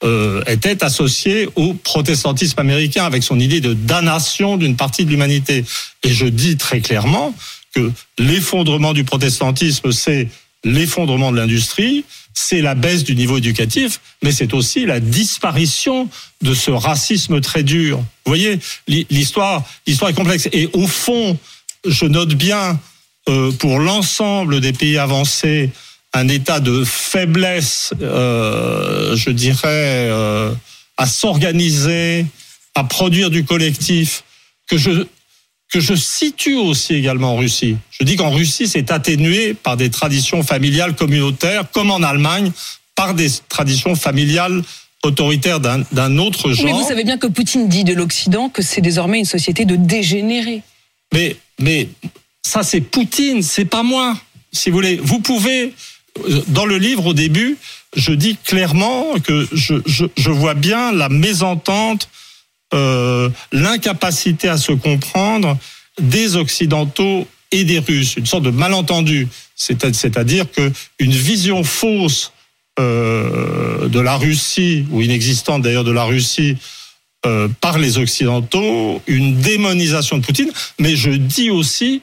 euh, 0.04 0.42
était 0.48 0.82
associé 0.82 1.48
au 1.54 1.74
protestantisme 1.74 2.58
américain 2.58 3.04
avec 3.04 3.22
son 3.22 3.38
idée 3.38 3.60
de 3.60 3.72
damnation 3.72 4.56
d'une 4.56 4.74
partie 4.74 5.04
de 5.04 5.10
l'humanité. 5.10 5.64
Et 6.02 6.12
je 6.12 6.26
dis 6.26 6.56
très 6.56 6.80
clairement 6.80 7.34
que 7.74 7.92
l'effondrement 8.18 8.94
du 8.94 9.04
protestantisme, 9.04 9.92
c'est 9.92 10.28
l'effondrement 10.64 11.30
de 11.30 11.36
l'industrie, 11.36 12.04
c'est 12.34 12.62
la 12.62 12.74
baisse 12.74 13.04
du 13.04 13.14
niveau 13.14 13.38
éducatif, 13.38 14.00
mais 14.22 14.32
c'est 14.32 14.54
aussi 14.54 14.86
la 14.86 15.00
disparition 15.00 16.08
de 16.40 16.54
ce 16.54 16.70
racisme 16.70 17.40
très 17.40 17.62
dur. 17.62 17.98
Vous 17.98 18.30
voyez, 18.30 18.58
l'histoire, 18.88 19.62
l'histoire 19.86 20.10
est 20.10 20.14
complexe. 20.14 20.48
Et 20.52 20.68
au 20.72 20.86
fond, 20.86 21.38
je 21.86 22.06
note 22.06 22.34
bien 22.34 22.78
euh, 23.28 23.52
pour 23.52 23.78
l'ensemble 23.78 24.60
des 24.60 24.72
pays 24.72 24.98
avancés 24.98 25.70
un 26.14 26.28
état 26.28 26.60
de 26.60 26.84
faiblesse, 26.84 27.92
euh, 28.02 29.16
je 29.16 29.30
dirais, 29.30 30.08
euh, 30.10 30.52
à 30.96 31.06
s'organiser, 31.06 32.26
à 32.74 32.84
produire 32.84 33.30
du 33.30 33.44
collectif, 33.44 34.24
que 34.68 34.76
je 34.76 35.06
que 35.72 35.80
je 35.80 35.94
situe 35.94 36.56
aussi 36.56 36.92
également 36.94 37.32
en 37.32 37.36
Russie. 37.36 37.78
Je 37.90 38.04
dis 38.04 38.16
qu'en 38.16 38.30
Russie, 38.30 38.68
c'est 38.68 38.90
atténué 38.90 39.54
par 39.54 39.78
des 39.78 39.88
traditions 39.88 40.42
familiales 40.42 40.94
communautaires, 40.94 41.64
comme 41.72 41.90
en 41.90 42.02
Allemagne, 42.02 42.52
par 42.94 43.14
des 43.14 43.30
traditions 43.48 43.94
familiales 43.94 44.62
autoritaires 45.02 45.60
d'un 45.60 46.18
autre 46.18 46.52
genre. 46.52 46.66
Mais 46.66 46.72
vous 46.72 46.86
savez 46.86 47.04
bien 47.04 47.16
que 47.16 47.26
Poutine 47.26 47.68
dit 47.70 47.84
de 47.84 47.94
l'Occident 47.94 48.50
que 48.50 48.60
c'est 48.60 48.82
désormais 48.82 49.18
une 49.18 49.24
société 49.24 49.64
de 49.64 49.76
dégénérés. 49.76 50.62
Mais, 51.14 51.36
mais 51.58 51.88
ça, 52.42 52.62
c'est 52.62 52.80
Poutine, 52.80 53.42
c'est 53.42 53.64
pas 53.64 53.82
moi. 53.82 54.16
Si 54.52 54.70
vous 54.70 54.76
voulez, 54.76 55.00
vous 55.02 55.20
pouvez, 55.20 55.72
dans 56.48 56.66
le 56.66 56.76
livre 56.76 57.06
au 57.06 57.14
début, 57.14 57.56
je 57.96 58.12
dis 58.12 58.36
clairement 58.36 59.18
que 59.20 59.48
je, 59.52 59.74
je, 59.86 60.04
je 60.16 60.30
vois 60.30 60.54
bien 60.54 60.92
la 60.92 61.08
mésentente 61.08 62.08
euh, 62.74 63.28
l'incapacité 63.52 64.48
à 64.48 64.56
se 64.56 64.72
comprendre 64.72 65.58
des 66.00 66.36
Occidentaux 66.36 67.28
et 67.50 67.64
des 67.64 67.78
Russes, 67.80 68.16
une 68.16 68.24
sorte 68.24 68.44
de 68.44 68.50
malentendu, 68.50 69.28
c'est-à-dire 69.54 70.50
que 70.50 70.72
une 70.98 71.12
vision 71.12 71.64
fausse 71.64 72.32
euh, 72.80 73.88
de 73.88 74.00
la 74.00 74.16
Russie 74.16 74.86
ou 74.90 75.02
inexistante 75.02 75.60
d'ailleurs 75.60 75.84
de 75.84 75.92
la 75.92 76.04
Russie 76.04 76.56
euh, 77.26 77.46
par 77.60 77.78
les 77.78 77.98
Occidentaux, 77.98 79.02
une 79.06 79.36
démonisation 79.36 80.16
de 80.16 80.24
Poutine, 80.24 80.50
mais 80.78 80.96
je 80.96 81.10
dis 81.10 81.50
aussi 81.50 82.00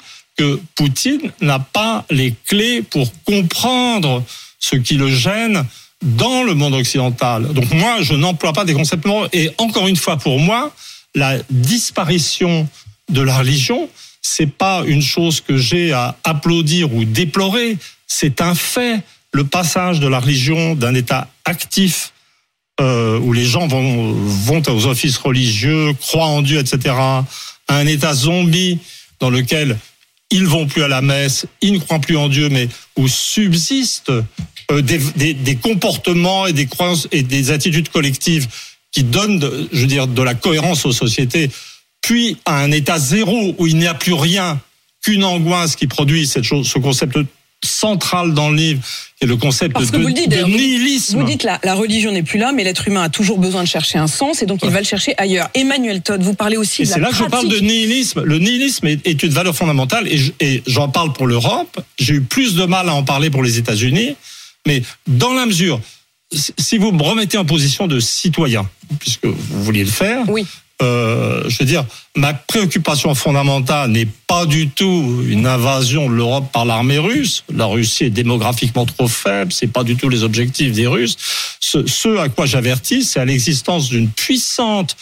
Poutine 0.75 1.31
n'a 1.41 1.59
pas 1.59 2.05
les 2.09 2.33
clés 2.47 2.81
pour 2.81 3.11
comprendre 3.23 4.23
ce 4.59 4.75
qui 4.75 4.95
le 4.95 5.09
gêne 5.09 5.65
dans 6.01 6.43
le 6.43 6.53
monde 6.53 6.75
occidental. 6.75 7.47
Donc 7.53 7.71
moi, 7.71 8.01
je 8.01 8.13
n'emploie 8.13 8.53
pas 8.53 8.65
des 8.65 8.73
concepts 8.73 9.05
Et 9.33 9.51
encore 9.57 9.87
une 9.87 9.95
fois, 9.95 10.17
pour 10.17 10.39
moi, 10.39 10.73
la 11.15 11.37
disparition 11.49 12.67
de 13.09 13.21
la 13.21 13.37
religion, 13.37 13.89
c'est 14.21 14.51
pas 14.51 14.83
une 14.85 15.01
chose 15.01 15.41
que 15.41 15.57
j'ai 15.57 15.91
à 15.91 16.17
applaudir 16.23 16.93
ou 16.93 17.03
déplorer. 17.03 17.77
C'est 18.07 18.41
un 18.41 18.55
fait. 18.55 19.01
Le 19.31 19.43
passage 19.43 19.99
de 19.99 20.07
la 20.07 20.19
religion 20.19 20.73
d'un 20.73 20.95
état 20.95 21.27
actif 21.45 22.13
euh, 22.81 23.19
où 23.19 23.33
les 23.33 23.45
gens 23.45 23.67
vont, 23.67 24.13
vont 24.13 24.63
aux 24.67 24.87
offices 24.87 25.17
religieux, 25.17 25.93
croient 25.99 26.25
en 26.25 26.41
Dieu, 26.41 26.57
etc., 26.59 26.95
à 26.95 27.25
un 27.67 27.85
état 27.85 28.13
zombie 28.13 28.79
dans 29.19 29.29
lequel 29.29 29.77
ils 30.31 30.47
vont 30.47 30.67
plus 30.67 30.83
à 30.83 30.87
la 30.87 31.01
messe, 31.01 31.45
ils 31.61 31.73
ne 31.73 31.79
croient 31.79 31.99
plus 31.99 32.17
en 32.17 32.29
Dieu, 32.29 32.49
mais 32.49 32.67
où 32.95 33.07
subsistent 33.07 34.11
euh, 34.71 34.81
des, 34.81 34.99
des, 35.15 35.33
des, 35.33 35.55
comportements 35.55 36.45
et 36.45 36.53
des 36.53 36.67
croyances 36.67 37.07
et 37.11 37.23
des 37.23 37.51
attitudes 37.51 37.89
collectives 37.89 38.47
qui 38.91 39.03
donnent, 39.03 39.39
je 39.71 39.81
veux 39.81 39.87
dire, 39.87 40.07
de 40.07 40.21
la 40.21 40.35
cohérence 40.35 40.85
aux 40.85 40.91
sociétés, 40.91 41.49
puis 42.01 42.37
à 42.45 42.61
un 42.61 42.71
état 42.71 42.99
zéro 42.99 43.55
où 43.57 43.67
il 43.67 43.77
n'y 43.77 43.87
a 43.87 43.93
plus 43.93 44.13
rien 44.13 44.59
qu'une 45.03 45.23
angoisse 45.23 45.75
qui 45.75 45.87
produit 45.87 46.27
cette 46.27 46.43
chose, 46.43 46.67
ce 46.67 46.79
concept 46.79 47.17
central 47.63 48.33
dans 48.33 48.49
le 48.49 48.55
livre, 48.55 48.81
qui 49.17 49.25
est 49.25 49.27
le 49.27 49.35
concept 49.35 49.77
de, 49.77 49.97
vous 49.97 50.07
le 50.07 50.13
dites, 50.13 50.29
de 50.29 50.43
nihilisme. 50.43 51.19
Vous 51.19 51.25
dites 51.25 51.43
la, 51.43 51.59
la 51.63 51.73
religion 51.73 52.11
n'est 52.11 52.23
plus 52.23 52.39
là, 52.39 52.51
mais 52.53 52.63
l'être 52.63 52.87
humain 52.87 53.03
a 53.03 53.09
toujours 53.09 53.37
besoin 53.37 53.63
de 53.63 53.67
chercher 53.67 53.97
un 53.97 54.07
sens 54.07 54.41
et 54.41 54.45
donc 54.45 54.59
il 54.63 54.69
va 54.69 54.79
le 54.79 54.85
chercher 54.85 55.13
ailleurs. 55.17 55.49
Emmanuel 55.53 56.01
Todd, 56.01 56.21
vous 56.21 56.33
parlez 56.35 56.57
aussi 56.57 56.83
et 56.83 56.85
de 56.85 56.89
la 56.89 56.95
C'est 56.95 57.01
là 57.01 57.07
pratique. 57.09 57.25
que 57.25 57.25
je 57.25 57.31
parle 57.31 57.49
de 57.49 57.59
nihilisme. 57.59 58.21
Le 58.23 58.39
nihilisme 58.39 58.87
est, 58.87 59.05
est 59.05 59.23
une 59.23 59.31
valeur 59.31 59.55
fondamentale 59.55 60.07
et 60.39 60.63
j'en 60.67 60.89
parle 60.89 61.11
pour 61.13 61.27
l'Europe. 61.27 61.79
J'ai 61.99 62.15
eu 62.15 62.21
plus 62.21 62.55
de 62.55 62.63
mal 62.65 62.87
à 62.89 62.93
en 62.93 63.03
parler 63.03 63.29
pour 63.29 63.43
les 63.43 63.57
États-Unis, 63.57 64.15
mais 64.65 64.81
dans 65.07 65.33
la 65.33 65.45
mesure, 65.45 65.81
si 66.31 66.77
vous 66.77 66.91
me 66.91 67.01
remettez 67.03 67.37
en 67.37 67.45
position 67.45 67.87
de 67.87 67.99
citoyen, 67.99 68.69
puisque 68.99 69.25
vous 69.25 69.63
vouliez 69.63 69.83
le 69.83 69.89
faire, 69.89 70.29
oui. 70.29 70.45
Euh, 70.81 71.43
je 71.49 71.59
veux 71.59 71.65
dire, 71.65 71.85
ma 72.15 72.33
préoccupation 72.33 73.13
fondamentale 73.13 73.91
n'est 73.91 74.07
pas 74.27 74.45
du 74.45 74.69
tout 74.69 75.23
une 75.27 75.45
invasion 75.45 76.09
de 76.09 76.15
l'Europe 76.15 76.51
par 76.53 76.63
l'armée 76.63 76.97
russe. 76.97 77.43
La 77.53 77.65
Russie 77.65 78.05
est 78.05 78.09
démographiquement 78.09 78.85
trop 78.85 79.09
faible, 79.09 79.51
c'est 79.51 79.67
pas 79.67 79.83
du 79.83 79.97
tout 79.97 80.07
les 80.07 80.23
objectifs 80.23 80.71
des 80.71 80.87
Russes. 80.87 81.17
Ce, 81.59 82.17
à 82.17 82.29
quoi 82.29 82.45
j'avertis, 82.45 83.03
c'est 83.03 83.19
à 83.19 83.25
l'existence 83.25 83.89
d'une 83.89 84.09
puissante 84.09 84.95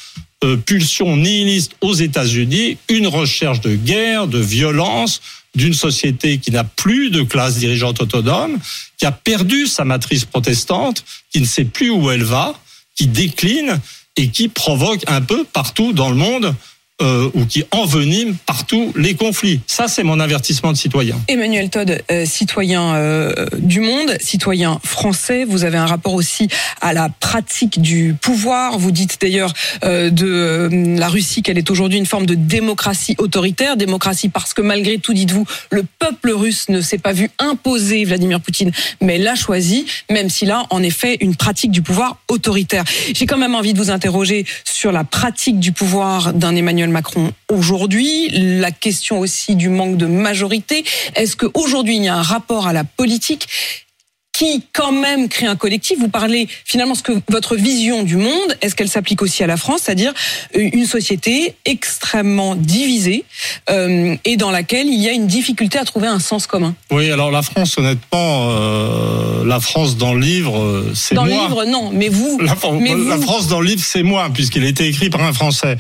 euh, 0.44 0.58
pulsion 0.58 1.16
nihiliste 1.16 1.74
aux 1.82 1.94
États-Unis, 1.94 2.78
une 2.90 3.08
recherche 3.08 3.62
de 3.62 3.76
guerre, 3.76 4.28
de 4.28 4.40
violence, 4.40 5.22
d'une 5.56 5.74
société 5.74 6.38
qui 6.38 6.52
n'a 6.52 6.64
plus 6.64 7.10
de 7.10 7.24
classe 7.24 7.58
dirigeante 7.58 8.02
autonome, 8.02 8.58
qui 8.98 9.06
a 9.06 9.12
perdu 9.12 9.68
sa 9.68 9.86
matrice 9.86 10.26
protestante, 10.26 11.04
qui 11.32 11.42
ne 11.42 11.46
sait 11.46 11.66
plus 11.66 11.90
où 11.90 12.10
elle 12.12 12.24
va, 12.24 12.54
qui 12.96 13.08
décline 13.08 13.80
et 14.18 14.30
qui 14.30 14.50
provoque 14.50 15.04
un 15.08 15.22
peu 15.22 15.46
partout 15.46 15.94
dans 15.94 16.10
le 16.10 16.16
monde 16.16 16.54
euh, 17.00 17.30
ou 17.36 17.46
qui 17.46 17.64
envenime 17.70 18.36
partout 18.48 18.92
les 18.96 19.14
conflits. 19.14 19.60
Ça, 19.68 19.88
c'est 19.88 20.02
mon 20.02 20.20
avertissement 20.20 20.72
de 20.72 20.78
citoyen. 20.78 21.16
Emmanuel 21.28 21.70
Todd, 21.70 22.02
euh, 22.10 22.26
citoyen 22.26 22.96
euh, 22.96 23.46
du 23.60 23.82
monde, 23.82 24.18
citoyen 24.20 24.80
français, 24.84 25.46
vous 25.46 25.64
avez 25.64 25.78
un 25.78 25.86
rapport 25.86 26.16
aussi 26.16 26.48
à 26.82 26.94
la 26.94 27.10
pratique 27.10 27.80
du 27.84 28.16
pouvoir. 28.20 28.80
Vous 28.80 28.90
dites 28.90 29.20
d'ailleurs 29.22 29.54
de 29.84 30.98
la 30.98 31.08
Russie 31.08 31.44
qu'elle 31.44 31.60
est 31.60 31.70
aujourd'hui 31.70 32.00
une 32.00 32.08
forme 32.08 32.26
de 32.26 32.34
démocratie 32.34 33.14
autoritaire, 33.20 33.78
démocratie 33.78 34.30
parce 34.30 34.56
que 34.56 34.64
malgré 34.64 34.98
tout, 34.98 35.14
dites-vous, 35.14 35.46
le 35.70 35.84
peuple 36.00 36.32
russe 36.32 36.68
ne 36.70 36.82
s'est 36.82 36.98
pas 36.98 37.14
vu 37.14 37.30
imposer 37.38 38.06
Vladimir 38.06 38.42
Poutine, 38.42 38.72
mais 39.02 39.20
l'a 39.20 39.36
choisi, 39.36 39.86
même 40.10 40.32
s'il 40.32 40.50
a 40.50 40.66
en 40.72 40.82
effet 40.82 41.18
une 41.22 41.36
pratique 41.36 41.70
du 41.70 41.84
pouvoir 41.84 42.18
autoritaire. 42.28 42.84
J'ai 43.14 43.28
quand 43.28 43.38
même 43.38 43.54
envie 43.54 43.74
de 43.74 43.78
vous 43.78 43.92
interroger 43.92 44.48
sur 44.66 44.92
la 44.92 45.04
pratique 45.04 45.60
du 45.60 45.72
pouvoir 45.72 46.34
d'un 46.34 46.56
Emmanuel 46.56 46.87
Macron 46.92 47.32
aujourd'hui, 47.50 48.30
la 48.32 48.72
question 48.72 49.20
aussi 49.20 49.56
du 49.56 49.70
manque 49.70 49.98
de 49.98 50.06
majorité. 50.06 50.84
Est-ce 51.16 51.36
qu'aujourd'hui, 51.36 51.98
il 51.98 52.04
y 52.04 52.08
a 52.08 52.16
un 52.16 52.22
rapport 52.22 52.68
à 52.68 52.74
la 52.74 52.84
politique 52.84 53.48
qui 54.38 54.62
quand 54.72 54.92
même 54.92 55.30
crée 55.30 55.48
un 55.48 55.56
collectif. 55.56 55.98
Vous 56.00 56.10
parlez 56.10 56.48
finalement 56.64 56.94
ce 56.94 57.02
que 57.02 57.14
votre 57.30 57.56
vision 57.56 58.04
du 58.04 58.18
monde, 58.18 58.56
est-ce 58.62 58.76
qu'elle 58.76 58.88
s'applique 58.90 59.22
aussi 59.24 59.44
à 59.44 59.48
la 59.48 59.58
France, 59.58 59.82
c'est-à-dire 59.86 60.14
une 60.54 60.86
société 60.86 61.56
extrêmement 61.66 62.54
divisée 62.56 63.24
euh, 63.72 64.16
et 64.26 64.38
dans 64.38 64.52
laquelle 64.52 64.86
il 64.88 65.02
y 65.02 65.10
a 65.10 65.12
une 65.12 65.26
difficulté 65.26 65.80
à 65.80 65.86
trouver 65.86 66.08
un 66.08 66.20
sens 66.20 66.46
commun? 66.46 66.76
Oui, 66.92 67.10
alors 67.10 67.32
la 67.32 67.42
France, 67.42 67.78
honnêtement, 67.80 68.50
euh, 68.52 69.44
la 69.46 69.60
France 69.60 69.98
dans 69.98 70.14
le 70.14 70.20
livre, 70.20 70.86
c'est 70.94 71.16
Dans 71.16 71.26
moi. 71.26 71.36
le 71.36 71.42
livre, 71.48 71.66
non, 71.66 71.90
mais 71.92 72.10
vous, 72.10 72.38
La, 72.40 72.56
mais 72.80 72.90
la 72.90 73.16
vous- 73.16 73.22
France 73.24 73.48
dans 73.48 73.60
le 73.60 73.68
livre, 73.68 73.84
c'est 73.84 74.04
moi, 74.04 74.30
puisqu'il 74.32 74.64
a 74.64 74.68
été 74.68 74.86
écrit 74.86 75.10
par 75.10 75.24
un 75.24 75.34
Français. 75.34 75.78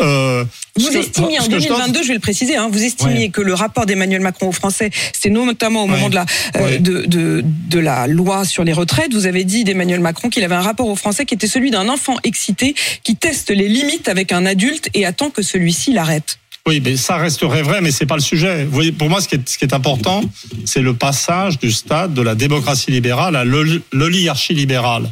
Euh, 0.00 0.44
Vous 0.76 0.88
que- 0.90 0.96
estimiez 0.98 1.40
en 1.40 1.42
ce 1.42 1.48
que 1.50 1.58
je 1.58 1.66
dois- 1.68 1.76
2022, 1.78 2.02
je 2.04 2.08
vais 2.08 2.14
le 2.14 2.20
préciser, 2.20 2.56
hein, 2.56 2.68
vous 2.72 2.82
estimiez 2.82 3.24
Ouais. 3.24 3.28
que 3.28 3.40
le 3.42 3.52
rapport 3.52 3.84
d'Emmanuel 3.84 4.20
Macron 4.22 4.48
aux 4.48 4.52
Français, 4.52 4.90
c'était 5.12 5.28
notamment 5.30 5.84
au 5.84 5.86
moment 5.86 6.04
Ouais. 6.04 6.10
de 6.10 6.14
la 6.14 6.26
euh, 6.56 6.64
Ouais. 6.64 6.78
de, 6.78 7.04
de 7.06 7.44
de 7.44 7.78
la 7.78 7.97
loi 8.06 8.44
sur 8.44 8.64
les 8.64 8.72
retraites. 8.72 9.12
Vous 9.12 9.26
avez 9.26 9.44
dit 9.44 9.64
d'Emmanuel 9.64 10.00
Macron 10.00 10.28
qu'il 10.28 10.44
avait 10.44 10.54
un 10.54 10.60
rapport 10.62 10.88
aux 10.88 10.96
Français 10.96 11.24
qui 11.26 11.34
était 11.34 11.46
celui 11.48 11.70
d'un 11.70 11.88
enfant 11.88 12.16
excité 12.24 12.74
qui 13.02 13.16
teste 13.16 13.50
les 13.50 13.68
limites 13.68 14.08
avec 14.08 14.32
un 14.32 14.46
adulte 14.46 14.88
et 14.94 15.04
attend 15.06 15.30
que 15.30 15.42
celui-ci 15.42 15.92
l'arrête. 15.92 16.38
Oui, 16.66 16.82
mais 16.84 16.96
ça 16.98 17.16
resterait 17.16 17.62
vrai, 17.62 17.80
mais 17.80 17.90
c'est 17.90 18.04
pas 18.04 18.16
le 18.16 18.20
sujet. 18.20 18.64
Vous 18.64 18.72
voyez, 18.72 18.92
pour 18.92 19.08
moi, 19.08 19.22
ce 19.22 19.28
qui 19.28 19.36
est, 19.36 19.48
ce 19.48 19.56
qui 19.56 19.64
est 19.64 19.72
important, 19.72 20.20
c'est 20.66 20.82
le 20.82 20.92
passage 20.94 21.58
du 21.58 21.72
stade 21.72 22.12
de 22.12 22.20
la 22.20 22.34
démocratie 22.34 22.90
libérale 22.90 23.36
à 23.36 23.44
l'oli- 23.44 23.80
l'oligarchie 23.92 24.52
libérale. 24.54 25.10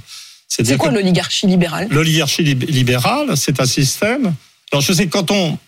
C'est 0.48 0.76
quoi 0.76 0.90
l'oligarchie 0.90 1.46
libérale? 1.46 1.88
L'oligarchie 1.90 2.42
lib- 2.42 2.68
libérale, 2.70 3.36
c'est 3.36 3.58
un 3.60 3.66
système. 3.66 4.34
Alors 4.72 4.82
je 4.82 4.92
sais 4.92 5.06
quand 5.06 5.30
on, 5.30 5.58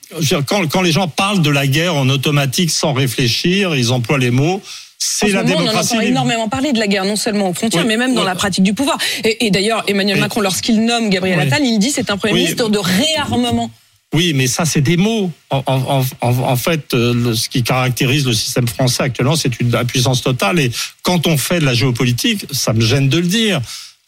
quand 0.70 0.82
les 0.82 0.92
gens 0.92 1.08
parlent 1.08 1.40
de 1.42 1.50
la 1.50 1.66
guerre 1.66 1.94
en 1.94 2.08
automatique 2.08 2.70
sans 2.70 2.92
réfléchir, 2.92 3.74
ils 3.74 3.90
emploient 3.92 4.18
les 4.18 4.30
mots. 4.30 4.62
C'est 4.98 5.28
ce 5.28 5.32
la 5.32 5.42
moment, 5.42 5.54
on 5.54 5.58
en 5.58 5.60
démocratie. 5.62 5.94
entend 5.94 6.00
énormément 6.02 6.48
parler 6.48 6.72
de 6.72 6.78
la 6.78 6.86
guerre, 6.88 7.04
non 7.04 7.16
seulement 7.16 7.50
aux 7.50 7.54
frontières, 7.54 7.82
Oui, 7.82 7.88
mais 7.88 7.96
même 7.96 8.14
dans 8.14 8.22
oui. 8.22 8.26
la 8.26 8.34
pratique 8.34 8.64
du 8.64 8.74
pouvoir. 8.74 8.98
Et, 9.24 9.46
et 9.46 9.50
d'ailleurs, 9.50 9.84
Emmanuel. 9.86 10.18
Macron, 10.18 10.40
lorsqu'il 10.40 10.84
nomme 10.84 11.08
Gabriel 11.08 11.38
Oui. 11.38 11.46
Attal, 11.46 11.64
il 11.64 11.78
dit 11.78 11.90
c'est 11.90 12.10
un 12.10 12.16
premier 12.16 12.34
ministre 12.34 12.68
de 12.68 12.78
réarmement. 12.78 13.70
Oui, 14.14 14.32
mais 14.34 14.46
ça, 14.46 14.64
c'est 14.64 14.80
des 14.80 14.96
mots. 14.96 15.30
En, 15.50 15.62
en, 15.66 16.04
en, 16.22 16.30
en 16.38 16.56
fait, 16.56 16.94
euh, 16.94 17.12
le- 17.14 17.34
ce 17.34 17.48
qui 17.48 17.62
caractérise 17.62 18.26
le 18.26 18.32
système 18.32 18.66
français 18.66 19.02
actuellement, 19.02 19.36
c'est 19.36 19.60
une 19.60 19.74
impuissance 19.74 20.22
totale. 20.22 20.58
Et 20.60 20.72
quand 21.02 21.26
on 21.26 21.36
fait 21.36 21.60
de 21.60 21.64
la 21.66 21.74
géopolitique, 21.74 22.46
ça 22.50 22.72
me 22.72 22.80
gêne 22.80 23.08
de 23.08 23.18
le 23.18 23.26
dire. 23.26 23.60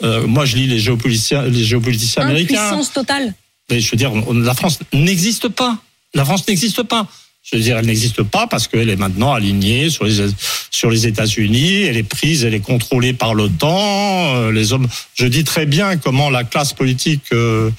Euh, 0.03 0.27
moi, 0.27 0.47
je 0.47 0.57
lis 0.57 0.67
les 0.67 0.79
géopoliticiens, 0.79 1.43
les 1.43 1.65
géopoliticiens 1.65 2.23
américains. 2.23 2.65
Impuissance 2.65 2.93
totale. 2.93 3.35
Mais 3.71 3.79
je 3.81 3.91
veux 3.91 3.99
dire, 3.99 4.11
la 4.33 4.55
France 4.55 4.79
n'existe 4.95 5.49
pas. 5.49 5.77
La 6.15 6.25
France 6.25 6.49
n'existe 6.49 6.83
pas. 6.83 7.07
Je 7.43 7.57
veux 7.57 7.63
dire, 7.63 7.79
elle 7.79 7.87
n'existe 7.87 8.23
pas 8.23 8.47
parce 8.47 8.69
qu'elle 8.69 8.91
est 8.91 8.97
maintenant 8.97 9.33
alignée 9.33 9.91
sur 9.91 10.05
les 10.05 10.27
sur 10.71 10.91
les 10.91 11.07
États-Unis. 11.07 11.83
Elle 11.83 11.97
est 11.97 12.03
prise, 12.03 12.45
elle 12.45 12.55
est 12.55 12.61
contrôlée 12.61 13.13
par 13.13 13.35
l'OTAN. 13.35 14.35
euh, 14.37 14.53
Les 14.53 14.73
hommes. 14.73 14.87
Je 15.15 15.27
dis 15.27 15.45
très 15.45 15.67
bien 15.67 15.97
comment 15.97 16.31
la 16.31 16.45
classe 16.45 16.73
politique 16.75 17.25
euh, 17.33 17.71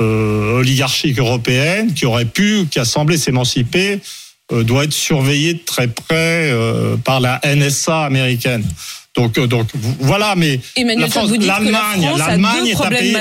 euh, 0.00 0.58
oligarchique 0.58 1.18
européenne, 1.18 1.94
qui 1.94 2.06
aurait 2.06 2.24
pu, 2.24 2.66
qui 2.70 2.78
a 2.78 2.84
semblé 2.84 3.16
s'émanciper, 3.18 4.00
euh, 4.52 4.62
doit 4.64 4.84
être 4.84 4.92
surveillée 4.92 5.54
de 5.54 5.64
très 5.64 5.88
près 5.88 6.50
euh, 6.50 6.96
par 6.96 7.20
la 7.20 7.40
NSA 7.44 8.04
américaine. 8.04 8.64
Donc, 9.18 9.36
euh, 9.38 9.46
donc 9.46 9.66
voilà, 10.00 10.34
mais 10.36 10.60
Emmanuel 10.76 11.06
la 11.06 11.08
Todd, 11.08 11.28
vous 11.28 11.36
dites 11.36 11.42
que 11.42 11.46
la 11.46 11.58
l'Allemagne, 11.60 12.08
l'Allemagne 12.16 12.66
est 12.68 12.74
un 12.80 12.88
pays- 12.90 13.12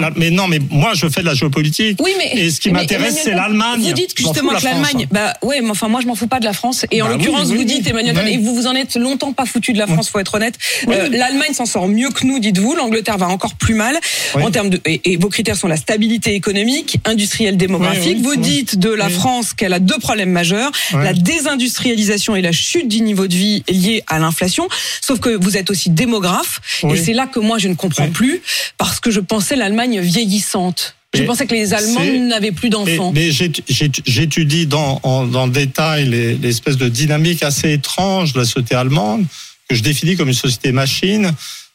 la- 0.00 0.10
mais 0.16 0.30
non, 0.30 0.46
mais 0.48 0.58
moi 0.70 0.92
je 0.94 1.08
fais 1.08 1.20
de 1.22 1.26
la 1.26 1.34
géopolitique. 1.34 1.98
Oui, 2.02 2.12
mais 2.18 2.40
et 2.40 2.50
ce 2.50 2.60
qui 2.60 2.70
m'intéresse, 2.70 3.20
c'est 3.24 3.34
l'Allemagne. 3.34 3.80
Vous 3.80 3.92
dites 3.92 4.14
justement 4.16 4.52
que 4.54 4.64
l'Allemagne, 4.64 5.06
bah 5.10 5.34
ouais, 5.42 5.60
mais 5.60 5.70
enfin 5.70 5.88
moi 5.88 6.00
je 6.02 6.06
m'en 6.06 6.14
fous 6.14 6.26
pas 6.28 6.40
de 6.40 6.44
la 6.44 6.52
France. 6.52 6.86
Et 6.90 7.02
en 7.02 7.06
Bah 7.06 7.12
l'occurrence, 7.12 7.48
oui, 7.50 7.58
vous 7.58 7.64
dites 7.64 7.86
Emmanuel 7.86 8.16
et 8.28 8.38
vous 8.38 8.54
vous 8.54 8.66
en 8.66 8.74
êtes 8.74 8.96
longtemps 8.96 9.32
pas 9.32 9.44
foutu 9.46 9.72
de 9.72 9.78
la 9.78 9.86
France, 9.86 10.08
faut 10.08 10.18
être 10.18 10.34
honnête. 10.34 10.54
Euh, 10.88 11.08
L'Allemagne 11.10 11.52
s'en 11.52 11.66
sort 11.66 11.88
mieux 11.88 12.10
que 12.10 12.26
nous, 12.26 12.38
dites-vous. 12.38 12.74
L'Angleterre 12.74 13.18
va 13.18 13.28
encore 13.28 13.54
plus 13.54 13.74
mal 13.74 13.98
en 14.34 14.50
termes 14.50 14.70
de. 14.70 14.80
Et, 14.86 15.12
et 15.12 15.16
vos 15.16 15.28
critères 15.28 15.56
sont 15.56 15.68
la 15.68 15.76
stabilité 15.76 16.34
économique, 16.34 16.98
industrielle, 17.04 17.56
démographique. 17.56 18.18
Vous 18.22 18.36
dites 18.36 18.78
de 18.78 18.90
la. 18.90 19.08
France 19.10 19.54
qu'elle 19.54 19.72
a 19.72 19.80
deux 19.80 19.98
problèmes 19.98 20.30
majeurs 20.30 20.70
la 20.92 21.12
désindustrialisation 21.12 22.36
et 22.36 22.42
la 22.42 22.52
chute 22.52 22.88
du 22.88 23.00
niveau 23.02 23.26
de 23.26 23.34
vie 23.34 23.62
liée 23.68 24.02
à 24.06 24.18
l'inflation. 24.18 24.68
Sauf 25.00 25.18
que 25.20 25.30
vous 25.40 25.56
êtes 25.56 25.70
aussi 25.70 25.90
démographe, 25.90 26.60
Oui. 26.82 26.98
et 26.98 27.02
c'est 27.02 27.12
là 27.12 27.26
que 27.26 27.40
moi 27.40 27.58
je 27.58 27.68
ne 27.68 27.74
comprends 27.74 28.04
Oui. 28.06 28.10
plus 28.10 28.42
parce 28.78 29.00
que 29.00 29.10
je 29.10 29.20
pensais 29.20 29.56
l'Allemagne 29.56 30.00
vieillissante. 30.00 30.94
Je 31.12 31.24
pensais 31.24 31.46
que 31.46 31.54
les 31.54 31.74
Allemands 31.74 32.04
n'avaient 32.28 32.52
plus 32.52 32.68
d'enfants. 32.70 33.10
mais 33.12 33.32
j'étu- 33.32 33.62
j'étu- 33.68 34.02
j'étudie 34.06 34.66
dans, 34.66 35.00
en- 35.02 35.26
dans 35.26 35.46
le 35.46 35.52
détail 35.52 36.08
les- 36.08 36.34
l'espèce 36.36 36.76
de 36.76 36.88
dynamique 36.88 37.42
assez 37.42 37.72
étrange 37.72 38.32
de 38.32 38.38
la 38.38 38.44
société 38.44 38.76
allemande, 38.76 39.24
que 39.68 39.74
je 39.74 39.82
définis 39.82 40.16
comme 40.16 40.28
une 40.28 40.34
société 40.34 40.70
machine, 40.70 41.32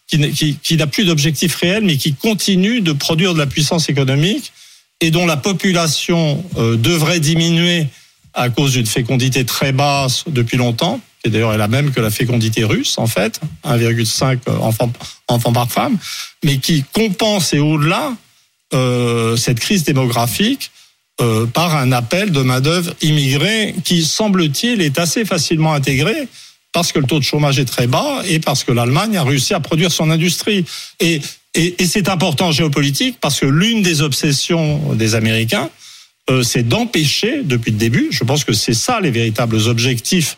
qui, 0.08 0.20
n'est- 0.20 0.30
qui, 0.32 0.56
qui 0.64 0.78
n'a 0.78 0.88
plus 0.88 1.04
d'objectif 1.04 1.54
réel, 1.58 1.84
mais 1.84 1.98
qui 1.98 2.14
continue 2.14 2.80
de 2.80 2.94
produire 2.94 3.34
de 3.34 3.40
la 3.40 3.46
puissance 3.48 3.90
économique 3.90 4.54
et 5.02 5.12
dont 5.12 5.26
la 5.26 5.36
population 5.38 6.42
euh, 6.58 6.78
devrait 6.78 7.20
diminuer 7.20 7.88
à 8.34 8.50
cause 8.50 8.72
d'une 8.74 8.86
fécondité 8.86 9.44
très 9.44 9.74
basse 9.74 10.24
depuis 10.28 10.56
longtemps, 10.58 11.02
qui 11.26 11.32
d'ailleurs 11.32 11.54
est 11.54 11.58
la 11.58 11.68
même 11.68 11.92
que 11.92 12.00
la 12.00 12.12
fécondité 12.12 12.64
russe, 12.64 12.98
en 12.98 13.08
fait, 13.08 13.40
1,5 13.66 14.48
enfants, 14.60 14.92
enfants 15.28 15.54
par 15.54 15.72
femme, 15.72 15.98
mais 16.44 16.58
qui 16.58 16.84
compense 16.94 17.52
et 17.54 17.60
au-delà 17.60 18.14
euh, 18.74 19.36
cette 19.36 19.60
crise 19.60 19.84
démographique 19.84 20.70
euh, 21.22 21.48
par 21.48 21.76
un 21.76 21.92
appel 21.92 22.32
de 22.32 22.42
main-d'œuvre 22.42 22.94
immigrée 23.02 23.74
qui, 23.84 24.06
semble-t-il, 24.06 24.82
est 24.82 25.00
assez 25.00 25.26
facilement 25.26 25.74
intégré 25.74 26.28
parce 26.72 26.92
que 26.92 27.00
le 27.00 27.08
taux 27.08 27.20
de 27.20 27.24
chômage 27.24 27.58
est 27.58 27.66
très 27.66 27.88
bas 27.88 28.22
et 28.28 28.40
parce 28.40 28.64
que 28.64 28.72
l'Allemagne 28.72 29.18
a 29.18 29.24
réussi 29.24 29.54
à 29.54 29.60
produire 29.60 29.92
son 29.92 30.12
industrie. 30.12 30.66
Et, 31.00 31.22
et, 31.56 31.82
et 31.82 31.88
c'est 31.88 32.10
important 32.10 32.48
en 32.48 32.52
géopolitique 32.52 33.18
parce 33.20 33.40
que 33.40 33.46
l'une 33.46 33.82
des 33.82 34.02
obsessions 34.02 34.94
des 34.94 35.16
Américains, 35.16 35.70
euh, 36.30 36.44
c'est 36.44 36.68
d'empêcher, 36.68 37.42
depuis 37.44 37.72
le 37.72 37.78
début, 37.78 38.10
je 38.12 38.24
pense 38.24 38.44
que 38.44 38.54
c'est 38.54 38.74
ça 38.74 39.00
les 39.00 39.12
véritables 39.12 39.68
objectifs 39.68 40.38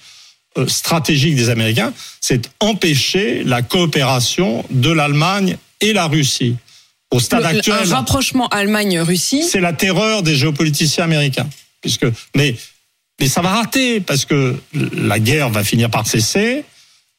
euh, 0.58 0.68
stratégiques 0.68 1.36
des 1.36 1.50
Américains, 1.50 1.94
c'est 2.22 2.50
empêcher 2.60 3.44
la 3.44 3.62
coopération 3.62 4.64
de 4.70 4.92
l'Allemagne 4.92 5.58
et 5.82 5.94
la 5.94 6.08
Russie. 6.08 6.56
Au 7.12 7.20
stade 7.20 7.42
Le- 7.42 7.58
actuel, 7.58 7.76
un 7.92 7.96
rapprochement 7.96 8.48
Allemagne-Russie. 8.50 9.44
c'est 9.44 9.62
la 9.62 9.74
terreur 9.74 10.24
des 10.24 10.36
géopoliticiens 10.36 11.06
américains. 11.06 11.48
Puisque, 11.82 12.06
mais, 12.36 12.56
mais 13.20 13.28
ça 13.28 13.42
va 13.42 13.50
rater 13.50 14.02
parce 14.02 14.26
que 14.26 14.56
la 14.74 15.20
guerre 15.20 15.50
va 15.50 15.64
finir 15.64 15.90
par 15.90 16.06
cesser. 16.08 16.66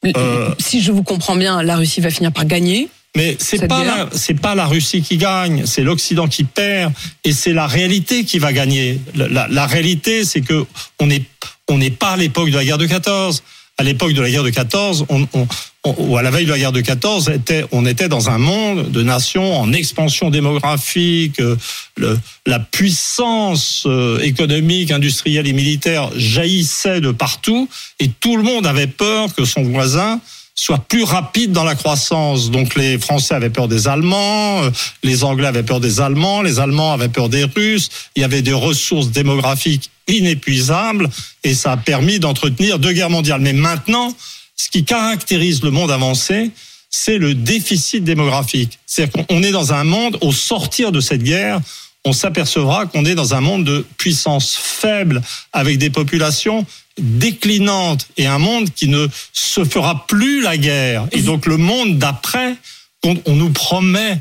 Euh, 0.04 0.50
Si 0.58 0.80
je 0.82 0.92
vous 0.92 1.02
comprends 1.02 1.36
bien, 1.36 1.62
la 1.62 1.76
Russie 1.76 2.00
va 2.00 2.10
finir 2.10 2.32
par 2.32 2.44
gagner. 2.44 2.88
Mais 3.18 3.36
c'est 3.40 3.58
pas 3.68 3.82
la, 3.84 4.08
c'est 4.12 4.40
pas 4.40 4.54
la 4.54 4.66
Russie 4.66 5.02
qui 5.02 5.16
gagne, 5.16 5.66
c'est 5.66 5.82
l'Occident 5.82 6.28
qui 6.28 6.44
perd, 6.44 6.92
et 7.24 7.32
c'est 7.32 7.52
la 7.52 7.66
réalité 7.66 8.24
qui 8.24 8.38
va 8.38 8.52
gagner. 8.52 9.00
La, 9.16 9.26
la- 9.28 9.48
la 9.48 9.66
réalité, 9.66 10.24
c'est 10.24 10.40
que 10.40 10.64
on 11.00 11.06
n'est 11.06 11.24
on 11.68 11.78
n'est 11.78 11.90
pas 11.90 12.12
à 12.12 12.16
l'époque 12.16 12.50
de 12.50 12.56
la 12.56 12.64
guerre 12.64 12.78
de 12.78 12.86
14. 12.86 13.42
À 13.80 13.84
l'époque 13.84 14.12
de 14.12 14.20
la 14.22 14.28
guerre 14.30 14.42
de 14.42 14.50
14, 14.50 15.04
on, 15.08 15.26
on- 15.34 15.46
on- 15.84 15.94
ou 15.98 16.16
à 16.16 16.22
la 16.22 16.30
veille 16.32 16.46
de 16.46 16.50
la 16.50 16.58
guerre 16.58 16.72
de 16.72 16.80
14, 16.80 17.28
était, 17.28 17.64
on 17.70 17.86
était 17.86 18.08
dans 18.08 18.28
un 18.28 18.38
monde 18.38 18.90
de 18.90 19.02
nations 19.04 19.56
en 19.60 19.72
expansion 19.72 20.30
démographique. 20.30 21.38
euh, 21.40 21.56
le- 21.96 22.18
la 22.46 22.58
puissance 22.60 23.84
euh, 23.86 24.18
économique, 24.20 24.90
industrielle 24.90 25.46
et 25.46 25.52
militaire 25.52 26.10
jaillissait 26.16 27.00
de 27.00 27.10
partout, 27.12 27.68
et 28.00 28.08
tout 28.08 28.36
le 28.36 28.42
monde 28.42 28.66
avait 28.66 28.86
peur 28.88 29.32
que 29.34 29.44
son 29.44 29.62
voisin 29.62 30.20
soit 30.58 30.78
plus 30.78 31.04
rapide 31.04 31.52
dans 31.52 31.62
la 31.62 31.76
croissance. 31.76 32.50
Donc 32.50 32.74
les 32.74 32.98
Français 32.98 33.34
avaient 33.34 33.48
peur 33.48 33.68
des 33.68 33.86
Allemands, 33.86 34.64
euh, 34.64 34.70
les 35.04 35.22
Anglais 35.22 35.46
avaient 35.46 35.62
peur 35.62 35.78
des 35.78 36.00
Allemands, 36.00 36.42
les 36.42 36.58
Allemands 36.58 36.92
avaient 36.92 37.08
peur 37.08 37.28
des 37.28 37.44
Russes. 37.44 37.90
Il 38.16 38.22
y 38.22 38.24
avait 38.24 38.42
des 38.42 38.52
ressources 38.52 39.10
démographiques 39.10 39.90
inépuisables 40.08 41.08
et 41.44 41.54
ça 41.54 41.72
a 41.72 41.76
permis 41.76 42.18
d'entretenir 42.18 42.80
deux 42.80 42.92
guerres 42.92 43.08
mondiales. 43.08 43.40
Mais 43.40 43.52
maintenant, 43.52 44.12
ce 44.56 44.68
qui 44.68 44.84
caractérise 44.84 45.62
le 45.62 45.70
monde 45.70 45.92
avancé, 45.92 46.50
c'est 46.90 47.18
le 47.18 47.34
déficit 47.34 48.02
démographique. 48.02 48.80
C'est-à-dire 48.84 49.26
qu'on 49.26 49.42
est 49.44 49.52
dans 49.52 49.72
un 49.72 49.84
monde, 49.84 50.18
au 50.22 50.32
sortir 50.32 50.90
de 50.90 51.00
cette 51.00 51.22
guerre, 51.22 51.60
on 52.04 52.12
s'apercevra 52.12 52.86
qu'on 52.86 53.04
est 53.04 53.14
dans 53.14 53.34
un 53.34 53.40
monde 53.40 53.64
de 53.64 53.86
puissance 53.96 54.56
faible, 54.56 55.22
avec 55.52 55.78
des 55.78 55.90
populations 55.90 56.66
déclinantes, 56.98 58.06
et 58.16 58.26
un 58.26 58.38
monde 58.38 58.68
qui 58.74 58.88
ne 58.88 59.06
se 59.32 59.64
fera 59.64 60.06
plus 60.06 60.42
la 60.42 60.56
guerre. 60.56 61.06
Et 61.12 61.22
donc 61.22 61.46
le 61.46 61.56
monde 61.56 61.98
d'après, 61.98 62.56
on, 63.04 63.16
on 63.26 63.36
nous 63.36 63.50
promet 63.50 64.20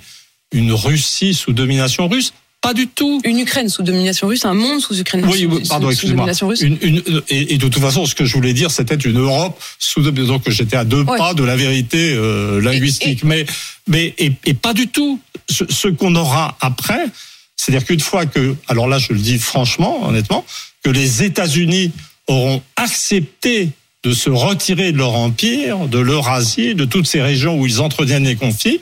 une 0.51 0.71
Russie 0.71 1.33
sous 1.33 1.53
domination 1.53 2.07
russe, 2.07 2.33
pas 2.59 2.73
du 2.73 2.87
tout. 2.87 3.21
Une 3.23 3.39
Ukraine 3.39 3.69
sous 3.69 3.83
domination 3.83 4.27
russe, 4.27 4.43
un 4.43 4.55
monde 4.55 4.81
sous 4.81 4.99
Ukraine 4.99 5.23
Oui, 5.29 5.47
pardon, 5.69 5.89
domination. 6.03 6.51
Une, 6.53 6.77
une, 6.81 7.03
et, 7.29 7.53
et 7.53 7.57
de 7.57 7.67
toute 7.67 7.81
façon, 7.81 8.05
ce 8.05 8.15
que 8.15 8.25
je 8.25 8.33
voulais 8.33 8.53
dire, 8.53 8.71
c'était 8.71 8.95
une 8.95 9.19
Europe 9.19 9.61
sous 9.77 10.01
donc 10.01 10.49
j'étais 10.49 10.75
à 10.75 10.83
deux 10.83 11.03
Ouais. 11.03 11.17
pas 11.17 11.33
de 11.33 11.43
la 11.43 11.55
vérité 11.55 12.13
euh, 12.13 12.59
linguistique, 12.59 13.23
mais 13.23 13.45
mais 13.87 14.13
et, 14.17 14.33
et 14.45 14.53
pas 14.53 14.73
du 14.73 14.87
tout. 14.87 15.19
Ce, 15.49 15.63
ce 15.69 15.87
qu'on 15.87 16.15
aura 16.15 16.57
après, 16.59 17.05
c'est-à-dire 17.55 17.85
qu'une 17.85 18.01
fois 18.01 18.25
que, 18.25 18.55
alors 18.67 18.87
là, 18.87 18.97
je 18.99 19.13
le 19.13 19.19
dis 19.19 19.37
franchement, 19.39 20.05
honnêtement, 20.07 20.43
que 20.83 20.89
les 20.89 21.23
États-Unis 21.23 21.91
auront 22.27 22.61
accepté 22.75 23.69
de 24.03 24.13
se 24.13 24.29
retirer 24.29 24.91
de 24.91 24.97
leur 24.97 25.15
empire, 25.15 25.87
de 25.87 25.99
l'Eurasie, 25.99 26.75
de 26.75 26.85
toutes 26.85 27.07
ces 27.07 27.21
régions 27.21 27.59
où 27.59 27.65
ils 27.65 27.81
entretiennent 27.81 28.25
les 28.25 28.35
conflits. 28.35 28.79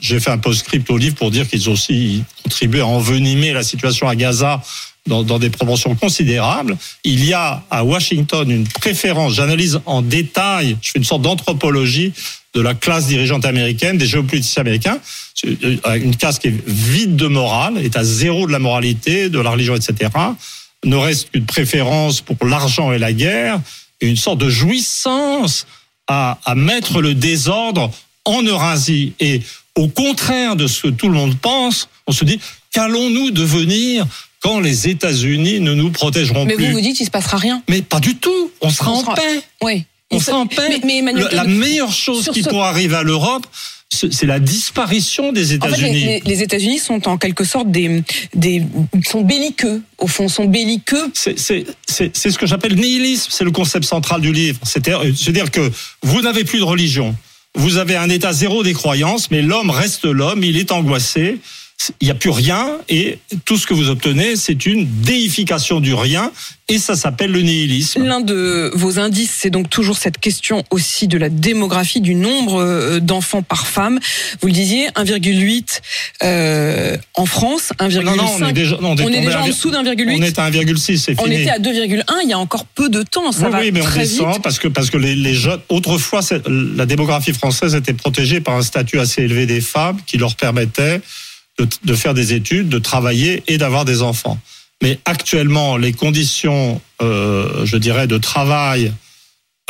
J'ai 0.00 0.20
fait 0.20 0.30
un 0.30 0.38
post-script 0.38 0.88
au 0.90 0.96
livre 0.96 1.14
pour 1.14 1.30
dire 1.30 1.48
qu'ils 1.48 1.68
ont 1.68 1.72
aussi 1.72 2.24
contribué 2.42 2.80
à 2.80 2.86
envenimer 2.86 3.52
la 3.52 3.62
situation 3.62 4.08
à 4.08 4.16
Gaza 4.16 4.62
dans, 5.06 5.22
dans 5.22 5.38
des 5.38 5.50
proportions 5.50 5.94
considérables. 5.94 6.76
Il 7.04 7.24
y 7.24 7.32
a 7.32 7.64
à 7.70 7.84
Washington 7.84 8.50
une 8.50 8.66
préférence, 8.66 9.34
j'analyse 9.34 9.80
en 9.86 10.02
détail, 10.02 10.76
je 10.82 10.90
fais 10.90 10.98
une 10.98 11.04
sorte 11.04 11.22
d'anthropologie 11.22 12.12
de 12.54 12.60
la 12.60 12.74
classe 12.74 13.06
dirigeante 13.06 13.44
américaine, 13.44 13.96
des 13.96 14.06
géopoliticiens 14.06 14.62
américains, 14.62 14.98
une 15.44 16.16
classe 16.16 16.38
qui 16.38 16.48
est 16.48 16.68
vide 16.68 17.16
de 17.16 17.28
morale, 17.28 17.78
est 17.78 17.96
à 17.96 18.04
zéro 18.04 18.46
de 18.46 18.52
la 18.52 18.58
moralité, 18.58 19.28
de 19.28 19.38
la 19.38 19.50
religion, 19.50 19.76
etc. 19.76 20.10
Ne 20.84 20.96
reste 20.96 21.30
qu'une 21.30 21.44
préférence 21.46 22.20
pour 22.22 22.36
l'argent 22.46 22.92
et 22.92 22.98
la 22.98 23.12
guerre, 23.12 23.60
et 24.00 24.08
une 24.08 24.16
sorte 24.16 24.38
de 24.38 24.48
jouissance 24.48 25.66
à, 26.08 26.38
à 26.44 26.54
mettre 26.54 27.00
le 27.02 27.14
désordre 27.14 27.90
en 28.24 28.42
Eurasie. 28.42 29.12
Et 29.20 29.42
au 29.76 29.88
contraire 29.88 30.56
de 30.56 30.66
ce 30.66 30.82
que 30.82 30.88
tout 30.88 31.08
le 31.08 31.14
monde 31.14 31.38
pense, 31.38 31.88
on 32.06 32.12
se 32.12 32.24
dit 32.24 32.40
qu'allons-nous 32.72 33.30
devenir 33.30 34.06
quand 34.40 34.58
les 34.60 34.88
États-Unis 34.88 35.60
ne 35.60 35.74
nous 35.74 35.90
protégeront 35.90 36.46
Mais 36.46 36.54
plus 36.54 36.66
vous 36.68 36.72
vous 36.72 36.80
dites, 36.80 36.98
il 36.98 37.04
se 37.04 37.10
passera 37.10 37.36
rien. 37.36 37.62
Mais 37.68 37.82
pas 37.82 38.00
du 38.00 38.16
tout. 38.16 38.50
On 38.62 38.70
sera 38.70 38.90
On 38.92 38.94
en 38.94 39.00
sera- 39.02 39.14
paix. 39.16 39.42
Oui. 39.62 39.84
On 40.10 40.18
sera 40.18 40.32
se- 40.32 40.36
en 40.42 40.46
paix. 40.46 40.68
Mais, 40.70 40.80
mais 40.82 40.96
Emmanuel 40.98 41.28
Le- 41.30 41.36
la 41.36 41.44
meilleure 41.44 41.92
chose 41.92 42.30
qui 42.32 42.42
ce- 42.42 42.48
pourrait 42.48 42.68
arriver 42.68 42.96
à 42.96 43.02
l'Europe, 43.02 43.46
c'est 43.92 44.26
la 44.26 44.38
disparition 44.38 45.32
des 45.32 45.56
En 45.56 45.66
fait, 45.66 45.76
les, 45.82 45.88
États-Unis. 45.88 46.20
les- 46.24 46.42
États-Unis 46.42 46.78
sont 46.78 47.08
en 47.08 47.18
quelque 47.18 47.44
sorte 47.44 47.70
des, 47.70 48.02
des, 48.34 48.62
sont 49.04 49.22
belliqueux. 49.22 49.82
Au 49.98 50.06
fond, 50.06 50.28
sont 50.28 50.44
belliqueux. 50.44 51.10
C'est- 51.12 51.38
C'est 51.38 51.64
c'est- 51.86 52.16
c'est 52.16 52.30
ce 52.30 52.38
que 52.38 52.46
j'appelle 52.46 52.76
nihilisme, 52.76 53.28
c'est 53.30 53.44
le 53.44 53.50
concept 53.50 53.84
central 53.84 54.20
du 54.20 54.32
livre. 54.32 54.58
C'est-à-dire 54.62 55.02
c'est-à-dire 55.16 55.50
que 55.50 55.70
vous 56.02 56.22
n'avez 56.22 56.44
plus 56.44 56.58
de 56.60 56.64
religion, 56.64 57.16
vous 57.56 57.76
avez 57.78 57.96
un 57.96 58.08
état 58.08 58.32
zéro 58.32 58.62
des 58.62 58.72
croyances, 58.74 59.30
mais 59.32 59.42
l'homme 59.42 59.70
reste 59.70 60.04
l'homme, 60.04 60.44
il 60.44 60.56
est 60.56 60.70
angoissé. 60.72 61.38
Il 62.00 62.06
n'y 62.06 62.10
a 62.10 62.14
plus 62.14 62.30
rien 62.30 62.78
et 62.88 63.18
tout 63.44 63.56
ce 63.56 63.66
que 63.66 63.74
vous 63.74 63.88
obtenez, 63.88 64.36
c'est 64.36 64.66
une 64.66 64.86
déification 64.86 65.80
du 65.80 65.94
rien 65.94 66.30
et 66.68 66.78
ça 66.78 66.94
s'appelle 66.94 67.32
le 67.32 67.40
nihilisme. 67.40 68.04
L'un 68.04 68.20
de 68.20 68.70
vos 68.74 68.98
indices, 68.98 69.34
c'est 69.40 69.50
donc 69.50 69.70
toujours 69.70 69.96
cette 69.96 70.18
question 70.18 70.62
aussi 70.70 71.08
de 71.08 71.18
la 71.18 71.28
démographie, 71.28 72.00
du 72.00 72.14
nombre 72.14 72.62
euh, 72.62 73.00
d'enfants 73.00 73.42
par 73.42 73.66
femme. 73.66 73.98
Vous 74.40 74.48
le 74.48 74.52
disiez, 74.52 74.88
1,8 74.90 75.80
euh, 76.22 76.96
en 77.14 77.26
France, 77.26 77.72
1,5. 77.78 78.02
Non, 78.02 78.16
non, 78.16 78.24
on 78.38 78.46
est 78.48 78.52
déjà, 78.52 78.76
on 78.80 78.96
est 78.96 79.20
déjà 79.20 79.42
en 79.42 79.48
dessous 79.48 79.70
d'1,8. 79.70 80.18
On 80.18 80.22
est 80.22 80.38
à 80.38 80.50
1,6, 80.50 80.96
c'est 80.98 81.14
fini. 81.14 81.16
On 81.18 81.30
était 81.30 81.50
à 81.50 81.58
2,1 81.58 82.04
il 82.22 82.28
y 82.28 82.32
a 82.32 82.38
encore 82.38 82.66
peu 82.66 82.88
de 82.88 83.02
temps. 83.02 83.32
Ça 83.32 83.46
oui, 83.46 83.52
va 83.52 83.60
oui, 83.60 83.72
mais 83.72 83.80
on 83.80 83.84
très 83.84 84.00
descend 84.00 84.34
vite. 84.34 84.42
parce 84.42 84.58
que 84.58 84.68
parce 84.68 84.90
que 84.90 84.98
les, 84.98 85.14
les 85.14 85.34
jeunes 85.34 85.60
autrefois 85.68 86.20
la 86.46 86.86
démographie 86.86 87.32
française 87.32 87.74
était 87.74 87.94
protégée 87.94 88.40
par 88.40 88.56
un 88.56 88.62
statut 88.62 89.00
assez 89.00 89.22
élevé 89.22 89.46
des 89.46 89.60
femmes 89.60 89.98
qui 90.06 90.18
leur 90.18 90.36
permettait 90.36 91.00
de, 91.64 91.68
de 91.84 91.94
faire 91.94 92.14
des 92.14 92.32
études, 92.32 92.68
de 92.68 92.78
travailler 92.78 93.42
et 93.48 93.58
d'avoir 93.58 93.84
des 93.84 94.02
enfants. 94.02 94.38
Mais 94.82 94.98
actuellement, 95.04 95.76
les 95.76 95.92
conditions, 95.92 96.80
euh, 97.02 97.64
je 97.66 97.76
dirais, 97.76 98.06
de 98.06 98.18
travail 98.18 98.92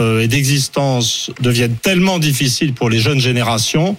euh, 0.01 0.21
et 0.23 0.29
d'existence 0.29 1.31
deviennent 1.41 1.77
tellement 1.77 2.19
difficiles 2.19 2.73
pour 2.75 2.89
les 2.91 3.01
jeunes 3.01 3.21
générations 3.21 3.97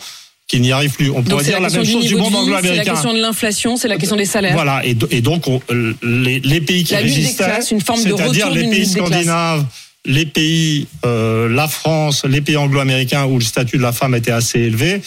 qu'ils 0.47 0.61
n'y 0.61 0.71
arrivent 0.71 0.93
plus. 0.93 1.09
On 1.09 1.21
pourrait 1.21 1.43
dire 1.43 1.59
la 1.59 1.69
même 1.69 1.83
du 1.83 1.91
chose 1.91 2.05
du 2.05 2.15
monde 2.15 2.31
de 2.33 2.37
vie, 2.39 2.45
c'est 2.45 2.49
la 2.51 2.57
anglo-américain. 2.57 2.91
question 2.93 3.13
de 3.13 3.19
l'inflation, 3.19 3.77
c'est 3.77 3.87
la 3.87 3.97
question 3.97 4.15
des 4.17 4.25
salaires. 4.25 4.53
Voilà, 4.53 4.85
et, 4.85 4.93
do- 4.95 5.07
et 5.11 5.21
donc 5.21 5.47
on- 5.47 5.61
euh, 5.71 5.93
les, 6.01 6.39
les 6.39 6.61
pays 6.61 6.83
qui 6.83 6.93
La 6.93 6.99
résistaient, 6.99 7.61
c'est-à-dire 7.61 8.49
les 8.49 8.69
pays 8.69 8.85
scandinaves, 8.85 9.65
les 10.05 10.25
pays, 10.25 10.87
euh, 11.05 11.47
la 11.49 11.67
France, 11.67 12.25
les 12.25 12.41
pays 12.41 12.57
anglo-américains 12.57 13.25
où 13.25 13.37
le 13.37 13.43
statut 13.45 13.77
de 13.77 13.83
la 13.83 13.91
femme 13.91 14.15
était 14.15 14.31
assez 14.31 14.59
élevé, 14.59 15.01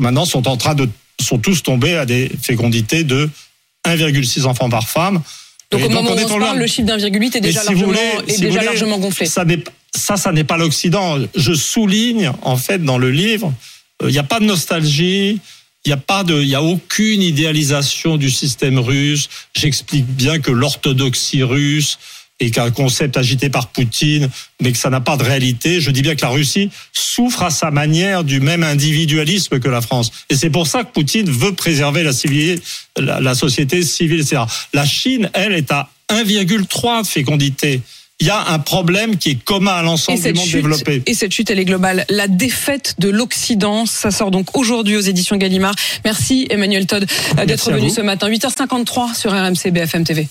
maintenant 0.00 0.24
sont 0.24 0.46
en 0.48 0.56
train 0.56 0.74
de 0.74 0.88
sont 1.20 1.38
tous 1.38 1.62
tombés 1.62 1.96
à 1.96 2.06
des 2.06 2.30
fécondités 2.42 3.04
de 3.04 3.28
1,6 3.86 4.44
enfants 4.44 4.68
par 4.68 4.88
femme. 4.88 5.22
Donc 5.70 5.80
Et 5.80 5.84
au 5.84 5.88
moment 5.88 6.10
on 6.10 6.16
où 6.16 6.24
on 6.24 6.28
se 6.28 6.38
parle, 6.38 6.58
le 6.58 6.66
chiffre 6.66 6.86
d'1,8 6.86 7.36
est 7.36 7.40
déjà 7.40 7.60
si 7.60 7.66
largement, 7.66 7.86
voulez, 7.86 7.98
est 8.28 8.32
si 8.32 8.40
déjà 8.40 8.52
voulez, 8.52 8.64
largement 8.66 8.98
gonflé. 8.98 9.26
Ça, 9.26 9.44
ça, 9.94 10.16
ça 10.16 10.32
n'est 10.32 10.44
pas 10.44 10.56
l'Occident. 10.56 11.18
Je 11.34 11.54
souligne, 11.54 12.30
en 12.42 12.56
fait, 12.56 12.84
dans 12.84 12.98
le 12.98 13.10
livre, 13.10 13.52
euh, 14.02 14.08
il 14.08 14.12
n'y 14.12 14.18
a 14.18 14.24
pas 14.24 14.40
de 14.40 14.44
nostalgie. 14.44 15.40
Il 15.84 15.90
n'y 15.90 15.92
a 15.92 15.98
pas 15.98 16.24
de, 16.24 16.42
il 16.42 16.48
y 16.48 16.56
a 16.56 16.62
aucune 16.62 17.22
idéalisation 17.22 18.16
du 18.16 18.28
système 18.28 18.80
russe. 18.80 19.28
J'explique 19.54 20.06
bien 20.06 20.40
que 20.40 20.50
l'orthodoxie 20.50 21.44
russe 21.44 21.98
est 22.38 22.50
qu'un 22.50 22.70
concept 22.70 23.16
agité 23.16 23.48
par 23.48 23.68
Poutine, 23.68 24.28
mais 24.60 24.72
que 24.72 24.78
ça 24.78 24.90
n'a 24.90 25.00
pas 25.00 25.16
de 25.16 25.22
réalité. 25.22 25.80
Je 25.80 25.90
dis 25.90 26.02
bien 26.02 26.14
que 26.14 26.20
la 26.22 26.28
Russie 26.28 26.70
souffre 26.92 27.42
à 27.42 27.50
sa 27.50 27.70
manière 27.70 28.24
du 28.24 28.40
même 28.40 28.62
individualisme 28.62 29.58
que 29.58 29.68
la 29.68 29.80
France. 29.80 30.10
Et 30.30 30.36
c'est 30.36 30.50
pour 30.50 30.66
ça 30.66 30.84
que 30.84 30.92
Poutine 30.92 31.30
veut 31.30 31.52
préserver 31.52 32.02
la, 32.02 32.12
civili- 32.12 32.60
la, 32.98 33.20
la 33.20 33.34
société 33.34 33.82
civile, 33.82 34.20
etc. 34.20 34.42
La 34.74 34.84
Chine, 34.84 35.30
elle, 35.32 35.52
est 35.54 35.70
à 35.72 35.88
1,3 36.10 37.02
de 37.02 37.06
fécondité. 37.06 37.80
Il 38.18 38.26
y 38.26 38.30
a 38.30 38.48
un 38.48 38.58
problème 38.58 39.18
qui 39.18 39.30
est 39.32 39.44
commun 39.44 39.72
à 39.72 39.82
Et 39.82 39.84
l'ensemble 39.84 40.22
du 40.22 40.32
monde 40.32 40.46
chute, 40.46 40.54
développé. 40.56 41.02
et 41.04 41.12
cette 41.12 41.32
chute, 41.32 41.50
elle 41.50 41.58
est 41.58 41.66
globale. 41.66 42.06
La 42.08 42.28
défaite 42.28 42.94
de 42.98 43.10
l'Occident, 43.10 43.84
ça 43.84 44.10
sort 44.10 44.30
donc 44.30 44.56
aujourd'hui 44.56 44.96
aux 44.96 45.00
éditions 45.02 45.36
Gallimard. 45.36 45.74
Merci 46.02 46.46
Emmanuel 46.48 46.86
Todd 46.86 47.06
euh, 47.38 47.44
d'être 47.44 47.70
venu 47.70 47.90
ce 47.90 48.00
matin. 48.00 48.30
8h53 48.30 49.14
sur 49.14 49.32
RMC 49.32 49.70
BFM 49.70 50.04
TV. 50.04 50.24